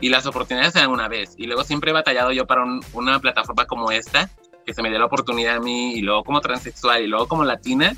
Y 0.01 0.09
las 0.09 0.27
oportunidades 0.27 0.73
se 0.73 0.81
dan 0.81 0.91
una 0.91 1.07
vez. 1.07 1.35
Y 1.37 1.47
luego 1.47 1.63
siempre 1.63 1.93
he 1.93 1.95
batallado 1.95 2.33
yo 2.33 2.49
para 2.49 2.65
una 2.93 3.21
plataforma 3.21 3.67
como 3.67 3.93
esta, 3.93 4.29
que 4.67 4.75
se 4.75 4.83
me 4.83 4.91
dé 4.91 4.99
la 4.99 5.05
oportunidad 5.05 5.59
a 5.59 5.61
mí, 5.61 5.95
y 5.95 6.01
luego 6.01 6.25
como 6.25 6.41
transexual, 6.41 7.01
y 7.01 7.07
luego 7.07 7.29
como 7.29 7.45
latina. 7.45 7.95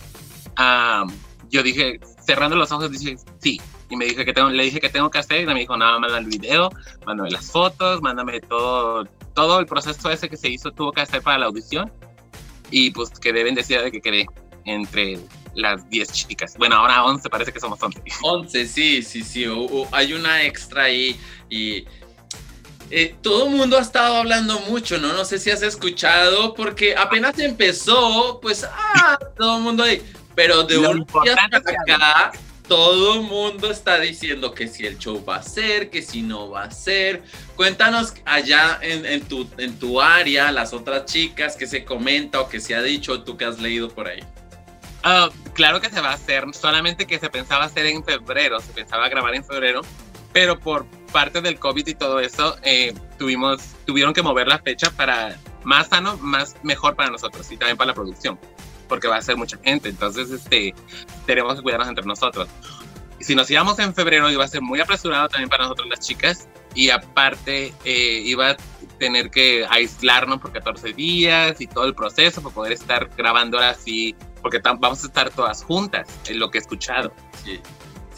yo 1.48 1.62
dije, 1.62 2.00
cerrando 2.22 2.54
los 2.54 2.70
ojos, 2.70 2.90
dije, 2.90 3.16
sí, 3.38 3.58
y 3.90 3.96
me 3.96 4.04
dije 4.04 4.24
que 4.24 4.32
tengo, 4.32 4.50
le 4.50 4.64
dije 4.64 4.80
que 4.80 4.88
tengo 4.88 5.10
que 5.10 5.18
hacer 5.18 5.42
y 5.42 5.46
me 5.46 5.60
dijo, 5.60 5.76
nada, 5.76 5.98
manda 5.98 6.18
el 6.18 6.26
video, 6.26 6.70
mándame 7.06 7.30
las 7.30 7.50
fotos, 7.50 8.02
mándame 8.02 8.40
todo, 8.40 9.04
todo 9.34 9.60
el 9.60 9.66
proceso 9.66 10.10
ese 10.10 10.28
que 10.28 10.36
se 10.36 10.48
hizo, 10.48 10.70
tuvo 10.72 10.92
que 10.92 11.00
hacer 11.00 11.22
para 11.22 11.38
la 11.38 11.46
audición 11.46 11.90
y 12.70 12.90
pues 12.90 13.10
quedé 13.10 13.44
bendecida 13.44 13.82
de 13.82 13.90
que 13.90 14.00
quedé 14.00 14.26
entre 14.64 15.18
las 15.54 15.88
10 15.88 16.12
chicas. 16.12 16.54
Bueno, 16.58 16.76
ahora 16.76 17.04
11, 17.04 17.28
parece 17.30 17.52
que 17.52 17.60
somos 17.60 17.82
11. 17.82 18.02
11, 18.22 18.66
sí, 18.68 19.02
sí, 19.02 19.22
sí, 19.22 19.46
hay 19.92 20.12
una 20.12 20.42
extra 20.42 20.84
ahí 20.84 21.18
y... 21.48 21.84
Eh, 22.90 23.14
todo 23.20 23.48
el 23.48 23.54
mundo 23.54 23.76
ha 23.76 23.82
estado 23.82 24.16
hablando 24.16 24.60
mucho, 24.60 24.96
¿no? 24.96 25.12
No 25.12 25.22
sé 25.26 25.38
si 25.38 25.50
has 25.50 25.60
escuchado, 25.60 26.54
porque 26.54 26.96
apenas 26.96 27.38
empezó, 27.38 28.40
pues, 28.40 28.64
ah, 28.64 29.18
todo 29.36 29.58
el 29.58 29.62
mundo 29.62 29.82
ahí. 29.82 30.02
Pero 30.34 30.62
de 30.62 30.78
un 30.78 31.06
día 31.22 31.34
hasta 31.52 31.58
acá, 31.58 32.32
todo 32.68 33.14
el 33.14 33.22
mundo 33.22 33.70
está 33.70 33.98
diciendo 33.98 34.52
que 34.52 34.68
si 34.68 34.86
el 34.86 34.98
show 34.98 35.24
va 35.24 35.36
a 35.36 35.42
ser, 35.42 35.90
que 35.90 36.02
si 36.02 36.22
no 36.22 36.50
va 36.50 36.64
a 36.64 36.70
ser. 36.70 37.22
Cuéntanos 37.56 38.14
allá 38.26 38.78
en, 38.82 39.22
tu, 39.22 39.48
en 39.56 39.78
tu 39.78 40.00
área, 40.00 40.52
las 40.52 40.72
otras 40.74 41.06
chicas, 41.06 41.56
que 41.56 41.66
se 41.66 41.84
comenta 41.84 42.40
o 42.40 42.48
que 42.48 42.60
se 42.60 42.74
ha 42.74 42.82
dicho, 42.82 43.22
tú 43.22 43.36
que 43.36 43.46
has 43.46 43.58
leído 43.58 43.88
por 43.88 44.06
ahí. 44.06 44.22
Ah, 45.02 45.30
claro 45.54 45.80
que 45.80 45.88
se 45.88 46.00
va 46.00 46.10
a 46.10 46.14
hacer, 46.14 46.44
solamente 46.52 47.06
que 47.06 47.18
se 47.18 47.30
pensaba 47.30 47.64
hacer 47.64 47.86
en 47.86 48.04
febrero, 48.04 48.60
se 48.60 48.72
pensaba 48.72 49.08
grabar 49.08 49.34
en 49.34 49.44
febrero, 49.44 49.80
pero 50.32 50.58
por 50.58 50.86
parte 51.12 51.40
del 51.40 51.58
COVID 51.58 51.86
y 51.86 51.94
todo 51.94 52.20
eso, 52.20 52.56
eh, 52.62 52.92
tuvimos, 53.16 53.62
tuvieron 53.86 54.12
que 54.12 54.22
mover 54.22 54.48
la 54.48 54.58
fecha 54.58 54.90
para 54.90 55.38
más 55.64 55.88
sano, 55.88 56.18
más 56.18 56.56
mejor 56.62 56.96
para 56.96 57.10
nosotros 57.10 57.50
y 57.50 57.56
también 57.56 57.76
para 57.76 57.88
la 57.88 57.94
producción 57.94 58.38
porque 58.88 59.08
va 59.08 59.16
a 59.16 59.22
ser 59.22 59.36
mucha 59.36 59.58
gente, 59.58 59.88
entonces 59.88 60.30
este, 60.30 60.74
tenemos 61.26 61.56
que 61.56 61.62
cuidarnos 61.62 61.88
entre 61.88 62.04
nosotros. 62.04 62.48
Si 63.20 63.34
nos 63.34 63.50
íbamos 63.50 63.78
en 63.80 63.94
febrero 63.94 64.30
iba 64.30 64.44
a 64.44 64.48
ser 64.48 64.62
muy 64.62 64.80
apresurado 64.80 65.28
también 65.28 65.48
para 65.48 65.64
nosotros 65.64 65.88
las 65.88 66.00
chicas 66.00 66.48
y 66.74 66.90
aparte 66.90 67.74
eh, 67.84 68.22
iba 68.24 68.50
a 68.50 68.56
tener 68.98 69.30
que 69.30 69.66
aislarnos 69.68 70.38
por 70.40 70.52
14 70.52 70.92
días 70.92 71.60
y 71.60 71.66
todo 71.66 71.84
el 71.84 71.94
proceso 71.94 72.42
para 72.42 72.54
poder 72.54 72.72
estar 72.72 73.08
grabando 73.16 73.58
ahora 73.58 73.74
sí, 73.74 74.14
porque 74.40 74.60
vamos 74.62 75.02
a 75.02 75.06
estar 75.06 75.30
todas 75.30 75.64
juntas, 75.64 76.08
es 76.28 76.36
lo 76.36 76.50
que 76.50 76.58
he 76.58 76.60
escuchado. 76.60 77.12
Sí. 77.44 77.60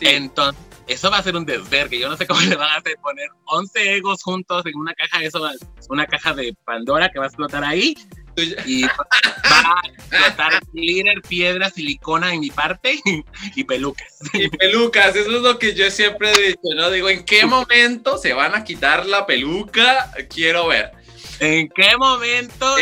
Entonces, 0.01 0.63
eso 0.87 1.11
va 1.11 1.19
a 1.19 1.23
ser 1.23 1.37
un 1.37 1.45
desvergue. 1.45 1.99
Yo 1.99 2.09
no 2.09 2.17
sé 2.17 2.27
cómo 2.27 2.41
le 2.49 2.57
van 2.57 2.71
a 2.71 2.77
hacer 2.77 2.97
poner 3.01 3.29
11 3.45 3.97
egos 3.97 4.23
juntos 4.23 4.65
en 4.67 4.77
una 4.77 4.93
caja, 4.95 5.23
eso 5.23 5.41
una 5.89 6.07
caja 6.07 6.35
de 6.35 6.55
Pandora 6.65 7.09
que 7.09 7.19
va 7.19 7.27
a 7.27 7.29
explotar 7.29 7.65
ahí 7.65 7.95
y 8.43 8.83
va 8.85 9.75
a 9.83 9.89
explotar 9.89 10.61
glitter, 10.73 11.23
piedra, 11.23 11.71
silicona 11.71 12.33
en 12.33 12.41
mi 12.41 12.51
parte 12.51 13.01
y 13.55 13.65
pelucas. 13.65 14.19
Y 14.33 14.49
pelucas, 14.49 15.17
eso 15.17 15.37
es 15.37 15.43
lo 15.43 15.59
que 15.59 15.75
yo 15.75 15.91
siempre 15.91 16.33
he 16.33 16.49
dicho, 16.49 16.75
¿no? 16.77 16.91
Digo, 16.91 17.09
¿en 17.09 17.25
qué 17.25 17.47
momento 17.47 18.19
se 18.19 18.33
van 18.33 18.55
a 18.55 18.65
quitar 18.65 19.07
la 19.07 19.27
peluca? 19.27 20.13
Quiero 20.29 20.69
ver. 20.69 20.93
¿En 21.41 21.71
qué 21.71 21.97
momento? 21.97 22.77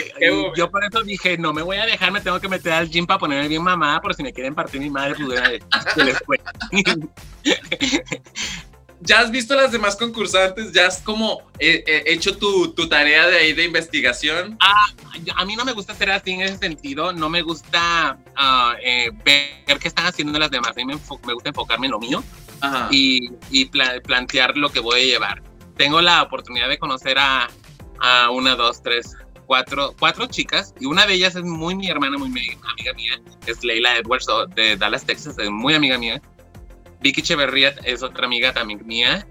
Yo 0.57 0.69
por 0.69 0.83
eso 0.83 1.03
dije, 1.03 1.38
no 1.38 1.53
me 1.53 1.62
voy 1.62 1.77
a 1.77 1.87
dejar, 1.87 2.11
me 2.11 2.21
tengo 2.21 2.41
que 2.41 2.49
meter 2.49 2.73
al 2.73 2.91
gym 2.91 3.07
para 3.07 3.21
ponerme 3.21 3.47
bien 3.47 3.62
mamá, 3.62 4.00
por 4.00 4.15
si 4.15 4.25
me 4.25 4.33
quieren 4.33 4.55
partir 4.55 4.81
mi 4.81 4.91
madre, 4.91 5.15
pues 6.27 6.41
ya 9.00 9.21
has 9.21 9.31
visto 9.31 9.55
las 9.55 9.73
demás 9.73 9.97
concursantes, 9.97 10.73
ya 10.73 10.87
has 10.87 11.00
como 11.00 11.43
eh, 11.59 11.85
eh, 11.87 12.02
hecho 12.07 12.37
tu, 12.37 12.73
tu, 12.73 12.88
tarea 12.88 13.26
de 13.28 13.38
ahí 13.38 13.52
de 13.52 13.64
investigación. 13.64 14.57
Ah, 14.61 14.88
a 15.37 15.45
mí 15.45 15.57
no 15.57 15.64
me 15.64 15.73
gusta 15.73 15.93
hacer 15.93 16.11
así 16.11 16.33
en 16.33 16.43
ese 16.43 16.59
sentido, 16.59 17.12
no 17.12 17.28
me 17.28 17.43
gusta 17.43 18.19
ah, 18.37 18.75
eh, 18.83 19.11
ver 19.25 19.78
qué 19.78 19.88
están 19.88 20.07
haciendo 20.07 20.38
las 20.38 20.50
demás, 20.50 20.73
a 20.73 20.75
mí 20.75 20.85
me, 20.85 20.95
gusta 20.95 21.49
enfocarme 21.49 21.87
en 21.87 21.93
lo 21.93 22.00
mío 22.00 22.23
y, 22.90 23.31
y 23.50 23.67
plantear 23.67 24.57
lo 24.57 24.71
que 24.71 24.81
voy 24.81 25.00
a 25.00 25.05
llevar. 25.05 25.43
Tengo 25.76 26.00
la 26.00 26.23
oportunidad 26.23 26.69
de 26.69 26.78
conocer 26.78 27.19
a, 27.19 27.49
a 28.00 28.31
una, 28.31 28.57
dos, 28.57 28.83
tres, 28.83 29.17
cuatro, 29.47 29.95
cuatro 29.99 30.26
chicas 30.26 30.75
y 30.81 30.87
una 30.87 31.07
de 31.07 31.14
ellas 31.14 31.37
es 31.37 31.45
muy 31.45 31.75
mi 31.75 31.88
hermana, 31.88 32.19
muy 32.19 32.28
mi 32.28 32.40
amiga 32.71 32.93
mía, 32.95 33.21
es 33.47 33.62
Leila 33.62 33.97
Edwards 33.97 34.26
de 34.55 34.76
Dallas, 34.76 35.05
Texas, 35.05 35.38
es 35.38 35.50
muy 35.50 35.75
amiga 35.75 35.99
mía. 35.99 36.21
Vicky 37.00 37.23
Cheverría 37.23 37.75
es 37.85 38.02
otra 38.02 38.26
amiga 38.26 38.52
también 38.52 38.87
mía. 38.87 39.26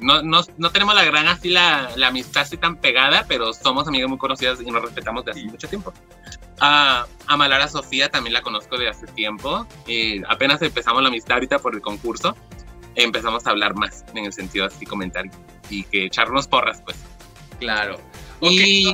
no, 0.00 0.22
no, 0.22 0.42
no, 0.56 0.70
tenemos 0.70 0.94
la 0.94 1.04
gran 1.04 1.28
así, 1.28 1.50
la, 1.50 1.90
la, 1.96 2.08
amistad 2.08 2.42
así 2.42 2.56
tan 2.56 2.76
pegada, 2.76 3.26
pero 3.28 3.52
somos 3.52 3.86
amigas 3.88 4.08
muy 4.08 4.18
conocidas 4.18 4.60
y 4.60 4.70
nos 4.70 4.82
respetamos 4.82 5.24
de 5.24 5.32
hace 5.32 5.44
mucho 5.44 5.68
tiempo. 5.68 5.92
a 6.60 7.06
Malara 7.36 7.68
Sofía 7.68 8.08
también 8.08 8.32
la 8.32 8.42
conozco 8.42 8.78
de 8.78 8.88
hace 8.88 9.06
tiempo. 9.08 9.66
y 9.86 10.22
apenas 10.28 10.62
empezamos 10.62 11.02
la 11.02 11.08
amistad 11.08 11.34
ahorita 11.34 11.58
por 11.58 11.74
el 11.74 11.80
concurso. 11.80 12.36
Empezamos 12.94 13.46
a 13.46 13.50
hablar 13.50 13.74
más 13.74 14.04
en 14.14 14.24
el 14.24 14.32
sentido 14.32 14.66
así 14.66 14.84
comentar 14.84 15.24
y 15.68 15.84
que 15.84 16.06
echarnos 16.06 16.48
porras, 16.48 16.82
pues. 16.82 16.96
Claro. 17.58 18.00
Y 18.40 18.92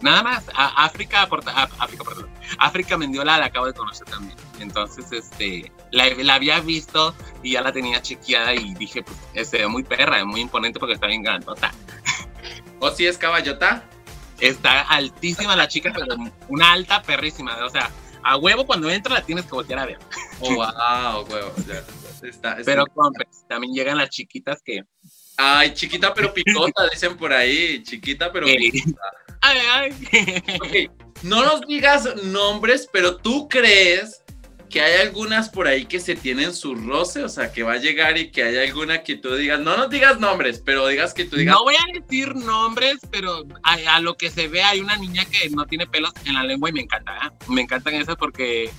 nada 0.00 0.22
más, 0.22 0.44
África, 0.54 1.22
África, 1.22 2.04
perdón. 2.04 2.28
África 2.58 2.96
Mendiola 2.96 3.38
la 3.38 3.46
acabo 3.46 3.66
de 3.66 3.74
conocer 3.74 4.06
también. 4.06 4.36
Entonces, 4.60 5.10
este, 5.12 5.72
la, 5.90 6.08
la, 6.14 6.34
había 6.34 6.60
visto 6.60 7.14
y 7.42 7.52
ya 7.52 7.62
la 7.62 7.72
tenía 7.72 8.00
chequeada 8.02 8.54
y 8.54 8.74
dije, 8.74 9.02
pues, 9.02 9.18
este, 9.34 9.66
muy 9.66 9.82
perra, 9.82 10.24
muy 10.24 10.40
imponente 10.40 10.78
porque 10.78 10.94
está 10.94 11.06
bien 11.06 11.22
grandota. 11.22 11.72
¿O 12.80 12.90
si 12.90 13.06
es 13.06 13.18
caballota? 13.18 13.84
Está 14.40 14.82
altísima 14.82 15.56
la 15.56 15.66
chica, 15.66 15.92
pero 15.92 16.14
una 16.48 16.72
alta 16.72 17.02
perrísima. 17.02 17.56
O 17.64 17.70
sea, 17.70 17.90
a 18.22 18.36
huevo 18.36 18.66
cuando 18.66 18.88
entra 18.90 19.14
la 19.14 19.22
tienes 19.22 19.46
que 19.46 19.50
voltear 19.52 19.80
a 19.80 19.86
ver. 19.86 19.98
Oh, 20.40 20.54
wow, 20.54 21.26
huevo. 21.28 21.52
pero 22.64 22.84
también 23.48 23.74
llegan 23.74 23.98
las 23.98 24.10
chiquitas 24.10 24.62
que... 24.62 24.84
Ay, 25.36 25.72
chiquita 25.72 26.12
pero 26.14 26.34
picota, 26.34 26.88
dicen 26.92 27.16
por 27.16 27.32
ahí. 27.32 27.82
Chiquita 27.82 28.30
pero 28.32 28.46
picota. 28.46 29.00
Ay, 29.48 29.92
ay. 30.72 30.90
No 31.22 31.42
nos 31.44 31.60
digas 31.62 32.08
nombres, 32.24 32.88
pero 32.92 33.16
tú 33.16 33.48
crees 33.48 34.22
que 34.68 34.80
hay 34.82 35.00
algunas 35.00 35.48
por 35.48 35.66
ahí 35.66 35.86
que 35.86 35.98
se 35.98 36.14
tienen 36.14 36.54
su 36.54 36.74
roce, 36.74 37.24
o 37.24 37.28
sea, 37.28 37.52
que 37.52 37.62
va 37.62 37.72
a 37.72 37.78
llegar 37.78 38.18
y 38.18 38.30
que 38.30 38.42
hay 38.42 38.56
alguna 38.68 39.02
que 39.02 39.16
tú 39.16 39.34
digas, 39.34 39.60
no 39.60 39.76
nos 39.76 39.90
digas 39.90 40.20
nombres, 40.20 40.62
pero 40.64 40.86
digas 40.86 41.14
que 41.14 41.24
tú 41.24 41.36
digas. 41.36 41.54
No 41.54 41.64
voy 41.64 41.74
a 41.74 42.00
decir 42.00 42.34
nombres, 42.34 42.98
pero 43.10 43.44
a, 43.62 44.00
lo 44.00 44.16
que 44.16 44.30
se 44.30 44.48
ve 44.48 44.62
hay 44.62 44.80
una 44.80 44.96
niña 44.96 45.24
que 45.24 45.48
no 45.50 45.64
tiene 45.66 45.86
pelos 45.86 46.12
en 46.26 46.34
la 46.34 46.44
lengua 46.44 46.68
y 46.68 46.72
me 46.72 46.82
encanta, 46.82 47.16
¿eh? 47.16 47.30
me 47.48 47.62
encantan 47.62 47.94
esas 47.94 48.16
porque 48.16 48.70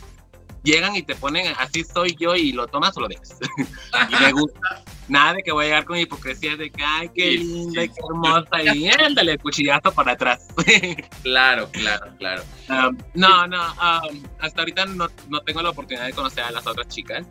llegan 0.63 0.95
y 0.95 1.03
te 1.03 1.15
ponen 1.15 1.53
así 1.57 1.83
soy 1.83 2.15
yo 2.19 2.35
y 2.35 2.51
lo 2.51 2.67
tomas 2.67 2.95
o 2.97 3.01
lo 3.01 3.07
dejas. 3.07 3.37
y 4.09 4.23
me 4.23 4.31
gusta. 4.31 4.83
Nada 5.07 5.33
de 5.33 5.43
que 5.43 5.51
voy 5.51 5.65
a 5.65 5.67
llegar 5.69 5.85
con 5.85 5.97
hipocresía 5.97 6.55
de 6.55 6.69
que, 6.69 6.83
ay, 6.83 7.09
qué 7.15 7.31
linda, 7.31 7.87
qué 7.87 7.93
hermosa, 8.07 8.75
y 8.75 8.87
ándale, 8.89 9.39
cuchillazo 9.39 9.91
para 9.91 10.11
atrás. 10.11 10.47
claro, 11.23 11.67
claro, 11.71 12.11
claro. 12.19 12.43
Um, 12.69 12.97
no, 13.15 13.47
no, 13.47 13.59
um, 13.59 14.23
hasta 14.39 14.61
ahorita 14.61 14.85
no, 14.85 15.07
no, 15.27 15.41
tengo 15.41 15.63
la 15.63 15.71
oportunidad 15.71 16.05
de 16.05 16.13
conocer 16.13 16.43
a 16.43 16.51
las 16.51 16.67
otras 16.67 16.87
chicas. 16.89 17.25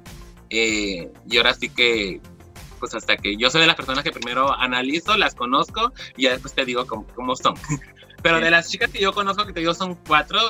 Eh, 0.50 1.08
y 1.30 1.36
ahora 1.36 1.54
sí 1.54 1.68
que, 1.68 2.20
pues 2.80 2.94
hasta 2.94 3.16
que 3.16 3.36
yo 3.36 3.48
soy 3.48 3.60
de 3.60 3.68
las 3.68 3.76
personas 3.76 4.02
que 4.02 4.10
primero 4.10 4.52
analizo, 4.52 5.16
las 5.16 5.36
conozco 5.36 5.92
y 6.16 6.24
ya 6.24 6.30
después 6.32 6.54
te 6.54 6.64
digo 6.64 6.84
cómo, 6.84 7.06
cómo 7.14 7.36
son. 7.36 7.54
Pero 8.22 8.40
de 8.40 8.50
las 8.50 8.68
chicas 8.68 8.90
que 8.90 9.00
yo 9.00 9.12
conozco, 9.12 9.46
que 9.46 9.52
te 9.52 9.60
digo 9.60 9.74
son 9.74 9.94
cuatro, 10.06 10.40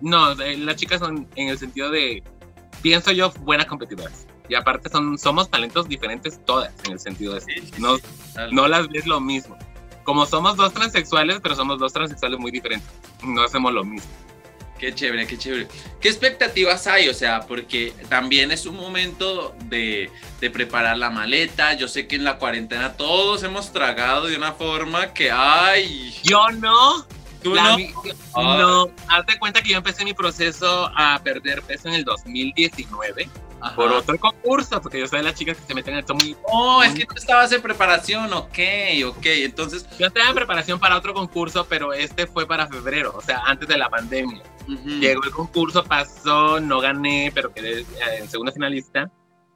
no, 0.00 0.34
las 0.34 0.76
chicas 0.76 1.00
son 1.00 1.28
en 1.36 1.48
el 1.48 1.58
sentido 1.58 1.90
de, 1.90 2.22
pienso 2.82 3.12
yo, 3.12 3.30
buenas 3.40 3.66
competidoras. 3.66 4.26
Y 4.48 4.54
aparte 4.54 4.88
son, 4.88 5.16
somos 5.16 5.48
talentos 5.48 5.88
diferentes 5.88 6.44
todas, 6.44 6.72
en 6.84 6.92
el 6.92 7.00
sentido 7.00 7.34
de, 7.34 7.42
no, 7.78 7.96
no 8.50 8.66
las 8.66 8.88
ves 8.88 9.06
lo 9.06 9.20
mismo. 9.20 9.56
como 10.02 10.26
somos 10.26 10.56
dos 10.56 10.72
transexuales, 10.72 11.38
pero 11.40 11.54
somos 11.54 11.78
dos 11.78 11.92
transexuales 11.92 12.38
muy 12.38 12.50
diferentes. 12.50 12.90
No 13.22 13.42
hacemos 13.42 13.72
lo 13.72 13.84
mismo. 13.84 14.10
Qué 14.80 14.94
chévere, 14.94 15.26
qué 15.26 15.36
chévere. 15.36 15.68
¿Qué 16.00 16.08
expectativas 16.08 16.86
hay? 16.86 17.10
O 17.10 17.14
sea, 17.14 17.42
porque 17.42 17.92
también 18.08 18.50
es 18.50 18.64
un 18.64 18.76
momento 18.76 19.54
de, 19.66 20.10
de, 20.40 20.50
preparar 20.50 20.96
la 20.96 21.10
maleta. 21.10 21.74
Yo 21.74 21.86
sé 21.86 22.06
que 22.06 22.16
en 22.16 22.24
la 22.24 22.38
cuarentena 22.38 22.94
todos 22.94 23.42
hemos 23.42 23.72
tragado 23.74 24.26
de 24.26 24.38
una 24.38 24.52
forma 24.52 25.12
que, 25.12 25.30
ay. 25.30 26.14
Yo 26.24 26.48
no. 26.48 27.06
¿Tú 27.42 27.54
no? 27.54 27.78
No. 28.36 28.90
Hazte 29.08 29.38
cuenta 29.38 29.62
que 29.62 29.70
yo 29.70 29.78
empecé 29.78 30.04
mi 30.04 30.14
proceso 30.14 30.90
a 30.94 31.20
perder 31.22 31.62
peso 31.62 31.88
en 31.88 31.94
el 31.94 32.04
2019 32.04 33.28
por 33.74 33.92
otro 33.92 34.18
concurso, 34.18 34.80
porque 34.80 35.00
yo 35.00 35.06
soy 35.06 35.18
de 35.18 35.24
las 35.24 35.34
chicas 35.34 35.56
que 35.58 35.66
se 35.66 35.74
meten 35.74 35.94
en 35.94 36.00
esto 36.00 36.14
muy... 36.14 36.36
Oh, 36.44 36.82
es 36.82 36.94
que 36.94 37.04
tú 37.04 37.14
estabas 37.16 37.52
en 37.52 37.60
preparación, 37.60 38.32
ok, 38.32 38.58
ok, 39.06 39.26
entonces... 39.26 39.86
Yo 39.98 40.06
estaba 40.06 40.28
en 40.28 40.34
preparación 40.34 40.78
para 40.78 40.96
otro 40.96 41.12
concurso, 41.12 41.66
pero 41.68 41.92
este 41.92 42.26
fue 42.26 42.46
para 42.46 42.66
febrero, 42.68 43.12
o 43.14 43.20
sea, 43.20 43.42
antes 43.44 43.68
de 43.68 43.76
la 43.76 43.88
pandemia. 43.88 44.42
Llegó 45.00 45.24
el 45.24 45.30
concurso, 45.30 45.84
pasó, 45.84 46.60
no 46.60 46.80
gané, 46.80 47.32
pero 47.34 47.52
quedé 47.52 47.80
eh, 47.80 47.86
en 48.18 48.28
segunda 48.30 48.52
finalista. 48.52 49.10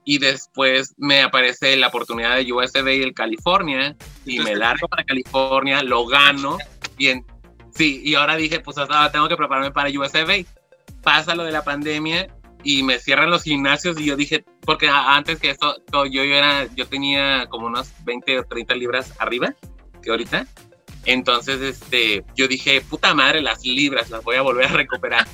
Y 0.06 0.18
después 0.18 0.94
me 0.98 1.22
aparece 1.22 1.76
la 1.76 1.86
oportunidad 1.86 2.36
de 2.36 2.52
USB 2.52 2.88
y 2.88 3.02
el 3.02 3.14
California, 3.14 3.96
y 4.26 4.38
me 4.40 4.54
largo 4.54 4.86
para 4.86 5.02
California, 5.04 5.82
lo 5.82 6.04
gano, 6.04 6.58
y 6.98 7.08
en, 7.08 7.24
sí, 7.74 8.00
y 8.04 8.14
ahora 8.14 8.36
dije, 8.36 8.60
pues 8.60 8.78
ahora 8.78 9.10
tengo 9.10 9.28
que 9.28 9.36
prepararme 9.36 9.70
para 9.70 9.90
USB. 9.90 10.46
Pasa 11.02 11.34
lo 11.34 11.44
de 11.44 11.52
la 11.52 11.64
pandemia 11.64 12.28
y 12.62 12.82
me 12.82 12.98
cierran 12.98 13.30
los 13.30 13.42
gimnasios 13.42 14.00
y 14.00 14.06
yo 14.06 14.16
dije, 14.16 14.44
porque 14.62 14.88
antes 14.88 15.38
que 15.38 15.50
esto, 15.50 15.76
yo, 15.92 16.06
yo, 16.06 16.22
era, 16.22 16.66
yo 16.74 16.86
tenía 16.86 17.46
como 17.48 17.66
unos 17.66 17.92
20 18.04 18.38
o 18.38 18.44
30 18.44 18.74
libras 18.74 19.12
arriba 19.18 19.54
que 20.02 20.10
ahorita. 20.10 20.46
Entonces, 21.04 21.60
este, 21.60 22.24
yo 22.34 22.48
dije, 22.48 22.80
puta 22.80 23.14
madre, 23.14 23.42
las 23.42 23.62
libras 23.64 24.10
las 24.10 24.24
voy 24.24 24.36
a 24.36 24.42
volver 24.42 24.66
a 24.66 24.72
recuperar. 24.72 25.26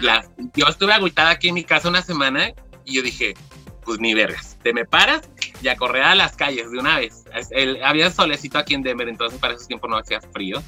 Las, 0.00 0.30
yo 0.54 0.66
estuve 0.66 0.92
agüitada 0.92 1.30
aquí 1.30 1.48
en 1.48 1.54
mi 1.54 1.64
casa 1.64 1.88
una 1.88 2.02
semana 2.02 2.52
y 2.84 2.96
yo 2.96 3.02
dije, 3.02 3.34
pues 3.88 4.00
ni 4.00 4.12
vergas, 4.12 4.58
te 4.62 4.74
me 4.74 4.84
paras 4.84 5.22
y 5.62 5.68
a 5.68 5.76
correr 5.76 6.02
a 6.02 6.14
las 6.14 6.36
calles 6.36 6.70
de 6.70 6.78
una 6.78 6.98
vez. 6.98 7.24
El, 7.50 7.82
había 7.82 8.10
solecito 8.10 8.58
aquí 8.58 8.74
en 8.74 8.82
Denver, 8.82 9.08
entonces 9.08 9.38
para 9.40 9.54
esos 9.54 9.66
tiempos 9.66 9.88
no 9.88 9.96
hacía 9.96 10.20
frío. 10.20 10.62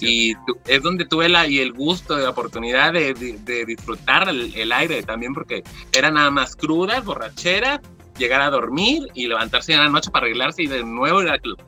Y 0.00 0.34
es 0.66 0.82
donde 0.82 1.04
tuve 1.04 1.28
la, 1.28 1.46
y 1.46 1.58
el 1.58 1.72
gusto, 1.72 2.16
de 2.16 2.24
la 2.24 2.30
oportunidad 2.30 2.92
de, 2.92 3.14
de, 3.14 3.64
disfrutar 3.64 4.28
el, 4.28 4.72
aire 4.72 5.02
también, 5.02 5.34
porque 5.34 5.62
era 5.92 6.10
nada 6.10 6.30
más 6.30 6.56
cruda, 6.56 7.00
borrachera, 7.00 7.80
llegar 8.18 8.40
a 8.40 8.50
dormir 8.50 9.08
y 9.14 9.26
levantarse 9.26 9.72
en 9.72 9.80
la 9.80 9.88
noche 9.88 10.10
para 10.10 10.26
arreglarse 10.26 10.62
y 10.62 10.66
de 10.66 10.84
nuevo 10.84 11.22
ir 11.22 11.28
al 11.28 11.40
club. 11.40 11.62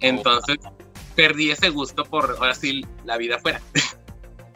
Entonces 0.00 0.58
perdí 1.14 1.50
ese 1.50 1.70
gusto 1.70 2.04
por 2.04 2.36
ahora 2.38 2.54
sí 2.54 2.84
la 3.04 3.16
vida 3.16 3.38
fuera. 3.38 3.60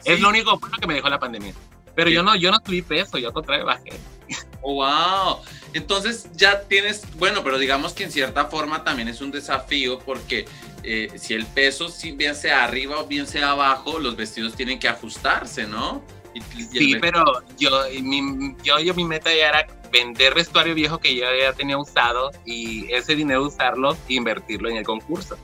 Es 0.05 0.21
lo 0.21 0.29
único 0.29 0.57
bueno 0.57 0.77
que 0.77 0.87
me 0.87 0.93
dejó 0.93 1.09
la 1.09 1.19
pandemia. 1.19 1.53
Pero 1.93 2.09
yo 2.09 2.23
no, 2.23 2.33
yo 2.37 2.51
no 2.51 2.59
subí 2.65 2.81
peso, 2.81 3.17
yo 3.17 3.27
al 3.27 3.33
contrario 3.33 3.65
bajé. 3.65 3.91
Oh, 4.61 4.75
wow. 4.75 5.41
Entonces 5.73 6.29
ya 6.33 6.61
tienes, 6.61 7.03
bueno, 7.17 7.43
pero 7.43 7.57
digamos 7.57 7.93
que 7.93 8.03
en 8.05 8.11
cierta 8.11 8.45
forma 8.45 8.83
también 8.83 9.07
es 9.07 9.21
un 9.21 9.31
desafío 9.31 9.99
porque 9.99 10.45
eh, 10.83 11.11
si 11.17 11.33
el 11.33 11.45
peso, 11.45 11.89
si 11.89 12.11
bien 12.11 12.35
sea 12.35 12.63
arriba 12.63 12.99
o 12.99 13.07
bien 13.07 13.27
sea 13.27 13.51
abajo, 13.51 13.99
los 13.99 14.15
vestidos 14.15 14.55
tienen 14.55 14.79
que 14.79 14.87
ajustarse, 14.87 15.67
¿no? 15.67 16.03
sí, 16.71 16.95
pero 17.01 17.23
yo 17.57 17.71
mi, 18.01 18.55
yo, 18.63 18.79
yo, 18.79 18.93
mi 18.93 19.03
meta 19.03 19.33
ya 19.33 19.49
era 19.49 19.67
vender 19.91 20.33
vestuario 20.35 20.75
viejo 20.75 20.99
que 20.99 21.15
yo 21.15 21.25
ya 21.39 21.53
tenía 21.53 21.77
usado 21.77 22.31
y 22.45 22.91
ese 22.93 23.15
dinero 23.15 23.43
usarlo 23.43 23.97
e 24.07 24.13
invertirlo 24.13 24.69
en 24.69 24.77
el 24.77 24.83
concurso. 24.83 25.37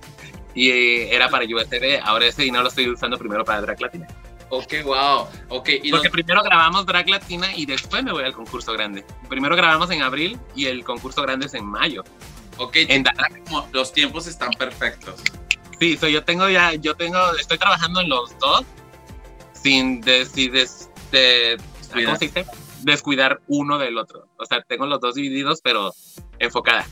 Y 0.53 0.69
eh, 0.69 1.15
era 1.15 1.29
para 1.29 1.45
USB, 1.45 1.99
ahora 2.01 2.27
ese 2.27 2.43
dinero 2.43 2.63
lo 2.63 2.69
estoy 2.69 2.89
usando 2.89 3.17
primero 3.17 3.43
para 3.43 3.61
Drag 3.61 3.81
Latina. 3.81 4.07
Ok, 4.49 4.73
wow. 4.83 5.27
Okay, 5.49 5.81
y 5.83 5.91
Porque 5.91 6.09
primero 6.09 6.43
grabamos 6.43 6.85
Drag 6.85 7.09
Latina 7.09 7.47
y 7.55 7.65
después 7.65 8.03
me 8.03 8.11
voy 8.11 8.23
al 8.23 8.33
concurso 8.33 8.71
grande. 8.73 9.03
Primero 9.27 9.55
grabamos 9.55 9.89
en 9.91 10.01
abril 10.01 10.39
y 10.55 10.67
el 10.67 10.83
concurso 10.83 11.21
grande 11.23 11.47
es 11.47 11.53
en 11.55 11.65
mayo. 11.65 12.03
Ok, 12.57 12.77
los 13.73 13.93
tiempos 13.93 14.27
están 14.27 14.51
perfectos. 14.51 15.21
Sí, 15.79 15.97
yo 15.97 16.23
tengo 16.23 16.49
ya, 16.49 16.73
yo 16.75 16.95
tengo, 16.95 17.17
estoy 17.35 17.57
trabajando 17.57 18.01
en 18.01 18.09
los 18.09 18.37
dos 18.39 18.65
sin 19.53 20.01
descuidar 22.83 23.41
uno 23.47 23.77
del 23.77 23.97
otro. 23.97 24.27
O 24.37 24.45
sea, 24.45 24.61
tengo 24.61 24.85
los 24.85 25.01
dos 25.01 25.15
divididos, 25.15 25.59
pero 25.61 25.91
enfocada. 26.39 26.87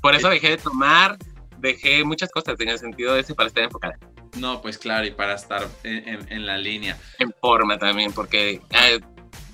Por 0.00 0.14
eso 0.14 0.28
dejé 0.28 0.50
de 0.50 0.56
tomar, 0.58 1.16
dejé 1.58 2.04
muchas 2.04 2.30
cosas 2.30 2.58
en 2.60 2.68
el 2.68 2.78
sentido 2.78 3.14
de 3.14 3.20
ese 3.20 3.34
para 3.34 3.48
estar 3.48 3.64
enfocada. 3.64 3.98
No, 4.36 4.60
pues 4.60 4.78
claro, 4.78 5.06
y 5.06 5.10
para 5.10 5.34
estar 5.34 5.66
en, 5.84 6.46
la 6.46 6.58
línea. 6.58 6.98
En 7.18 7.32
forma 7.40 7.78
también, 7.78 8.12
porque 8.12 8.60
eh, 8.70 9.00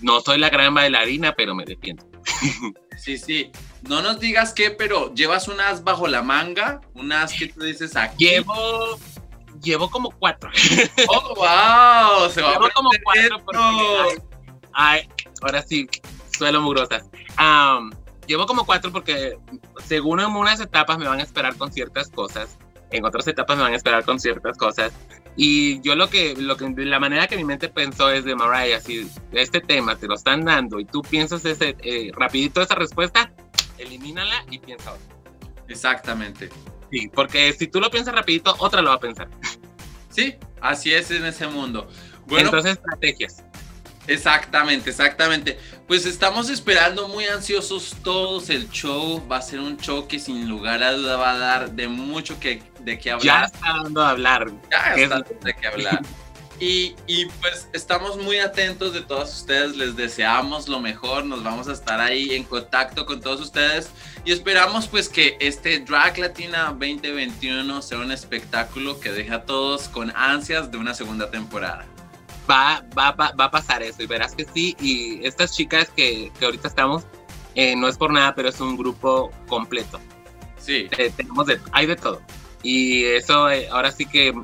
no 0.01 0.21
soy 0.21 0.39
la 0.39 0.51
gran 0.51 0.75
bailarina, 0.75 1.35
pero 1.35 1.55
me 1.55 1.65
defiendo. 1.65 2.05
Sí, 2.97 3.19
sí. 3.19 3.51
No 3.89 4.01
nos 4.01 4.19
digas 4.19 4.53
qué, 4.55 4.71
pero 4.71 5.13
llevas 5.15 5.47
unas 5.47 5.85
bajo 5.85 6.07
la 6.07 6.23
manga, 6.23 6.81
unas 6.95 7.33
que 7.33 7.49
tú 7.49 7.65
dices 7.65 7.97
aquí. 7.97 8.25
Llevo, 8.25 8.99
llevo 9.63 9.91
como 9.91 10.11
cuatro. 10.11 10.51
Oh, 11.09 11.35
wow, 11.35 12.31
se 12.31 12.41
va 12.41 12.53
llevo 12.53 12.69
como 12.75 12.91
cuatro 13.03 13.45
porque, 13.45 14.23
ay, 14.73 15.09
ahora 15.43 15.63
sí, 15.63 15.87
suelo 16.37 16.63
mugrosas. 16.63 17.05
llevo 18.27 18.47
como 18.47 18.65
cuatro 18.65 18.91
porque 18.91 19.37
según 19.85 20.21
en 20.21 20.35
unas 20.35 20.61
etapas 20.61 20.97
me 20.99 21.07
van 21.07 21.21
a 21.21 21.23
esperar 21.23 21.55
con 21.57 21.71
ciertas 21.71 22.09
cosas, 22.09 22.57
en 22.91 23.05
otras 23.05 23.27
etapas 23.29 23.57
me 23.59 23.65
van 23.65 23.75
a 23.75 23.77
esperar 23.77 24.05
con 24.05 24.19
ciertas 24.19 24.57
cosas. 24.57 24.93
Y 25.37 25.81
yo 25.81 25.97
lo 25.97 26.09
que, 26.09 26.35
lo 26.37 26.57
que, 26.57 26.73
la 26.77 27.01
manera 27.01 27.27
que 27.27 27.37
mi 27.37 27.45
mente 27.45 27.69
pensó 27.69 28.09
es 28.11 28.25
de 28.25 28.37
Mariah, 28.37 28.81
si 28.81 29.11
este 29.33 29.61
tema 29.61 29.97
te 29.97 30.07
lo 30.07 30.15
están 30.15 30.45
dando 30.45 30.79
y 30.79 30.85
tú 30.85 31.03
piensas 31.03 31.45
ese, 31.45 31.77
eh, 31.83 32.13
rapidito 32.15 32.63
esa 32.63 32.77
respuesta, 32.77 33.33
elimínala 33.79 34.45
y 34.51 34.59
piensa 34.59 34.93
otra. 34.93 35.17
Exactamente. 35.69 36.51
Sí, 36.91 37.09
porque 37.09 37.53
si 37.53 37.67
tú 37.67 37.81
lo 37.81 37.91
piensas 37.91 38.15
rapidito, 38.15 38.55
otra 38.59 38.83
lo 38.83 38.91
va 38.91 38.97
a 38.97 39.01
pensar. 39.01 39.29
Sí, 40.11 40.37
así 40.61 40.93
es 40.93 41.11
en 41.11 41.25
ese 41.27 41.47
mundo. 41.47 41.89
Bueno, 42.27 42.47
Entonces, 42.47 42.73
estrategias. 42.73 43.43
Exactamente, 44.07 44.91
exactamente. 44.91 45.59
Pues 45.89 46.07
estamos 46.07 46.51
esperando 46.51 47.09
muy 47.09 47.25
ansiosos 47.25 47.97
todos 48.03 48.51
el 48.51 48.69
show. 48.71 49.27
Va 49.27 49.39
a 49.39 49.43
ser 49.43 49.61
un 49.61 49.77
show 49.79 50.07
que 50.07 50.19
sin 50.19 50.49
lugar 50.49 50.83
a 50.83 50.93
duda 50.93 51.17
va 51.17 51.33
a 51.33 51.39
dar 51.39 51.73
de 51.73 51.89
mucho 51.89 52.39
que, 52.39 52.63
de 52.81 52.99
qué 52.99 53.11
hablar. 53.11 53.41
Ya 53.41 53.47
está 53.47 53.83
dando 53.83 54.03
a 54.03 54.11
hablar. 54.11 54.51
Ya 54.71 54.95
está 54.95 55.09
dando 55.17 55.31
de 55.43 55.55
qué 55.55 55.67
hablar. 55.67 56.01
Y, 56.61 56.95
y, 57.09 57.27
pues 57.41 57.69
estamos 57.73 58.17
muy 58.17 58.39
atentos 58.39 58.93
de 58.93 59.01
todos 59.01 59.35
ustedes, 59.35 59.77
les 59.77 59.97
deseamos 59.97 60.69
lo 60.69 60.81
mejor, 60.81 61.25
nos 61.25 61.43
vamos 61.43 61.67
a 61.69 61.73
estar 61.73 62.01
ahí 62.01 62.33
en 62.35 62.45
contacto 62.45 63.07
con 63.07 63.21
todos 63.21 63.41
ustedes 63.41 63.91
y 64.25 64.31
esperamos 64.31 64.87
pues 64.87 65.09
que 65.09 65.37
este 65.41 65.81
Drag 65.81 66.17
Latina 66.17 66.67
2021 66.79 67.83
sea 67.83 67.99
un 67.99 68.13
espectáculo 68.13 69.01
que 69.01 69.11
deje 69.11 69.33
a 69.35 69.45
todos 69.45 69.89
con 69.89 70.13
ansias 70.17 70.71
de 70.71 70.79
una 70.79 70.95
segunda 70.95 71.29
temporada 71.29 71.87
va, 72.49 72.85
va, 72.97 73.13
va, 73.13 73.33
va, 73.33 73.45
a 73.47 73.51
pasar 73.51 73.83
eso 73.83 74.03
y 74.03 74.07
verás 74.07 74.35
que 74.35 74.47
sí. 74.53 74.77
Y 74.81 75.25
estas 75.25 75.55
chicas 75.55 75.91
que, 75.91 76.31
que 76.39 76.45
ahorita 76.45 76.69
estamos, 76.69 77.05
eh, 77.55 77.77
no 77.77 77.89
es 77.89 77.97
por 77.97 78.13
nada, 78.13 78.35
pero 78.35 78.49
es 78.49 78.61
un 78.61 78.77
grupo 78.77 79.31
completo. 79.49 80.01
Sí. 80.59 80.89
Eh, 80.99 81.13
tenemos 81.17 81.47
de, 81.47 81.61
hay 81.73 81.87
de 81.87 81.97
todo. 81.97 82.21
Y 82.63 83.05
eso 83.05 83.51
eh, 83.51 83.69
ahora 83.71 83.93
sí 83.93 84.07
que 84.07 84.35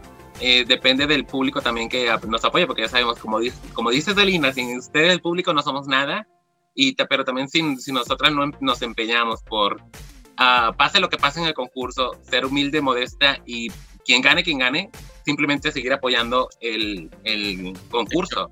depende 0.40 1.06
del 1.06 1.26
público 1.26 1.60
también 1.60 1.88
que 1.88 2.10
nos 2.26 2.44
apoya, 2.44 2.66
porque 2.66 2.82
ya 2.82 2.88
sabemos, 2.88 3.18
como, 3.18 3.38
como 3.74 3.90
dice 3.90 4.14
Selina, 4.14 4.52
sin 4.52 4.78
ustedes 4.78 5.12
el 5.12 5.20
público 5.20 5.52
no 5.52 5.62
somos 5.62 5.86
nada. 5.86 6.26
Y, 6.74 6.94
pero 6.94 7.24
también 7.24 7.48
si, 7.48 7.76
si 7.76 7.92
nosotras 7.92 8.32
no 8.32 8.50
nos 8.60 8.82
empeñamos 8.82 9.42
por, 9.42 9.82
uh, 9.82 10.74
pase 10.76 11.00
lo 11.00 11.08
que 11.08 11.18
pase 11.18 11.40
en 11.40 11.46
el 11.46 11.54
concurso, 11.54 12.12
ser 12.22 12.46
humilde, 12.46 12.80
modesta 12.80 13.38
y 13.44 13.70
quien 14.04 14.22
gane, 14.22 14.42
quien 14.42 14.58
gane, 14.58 14.90
simplemente 15.24 15.72
seguir 15.72 15.92
apoyando 15.92 16.48
el, 16.60 17.10
el 17.24 17.76
concurso. 17.90 18.50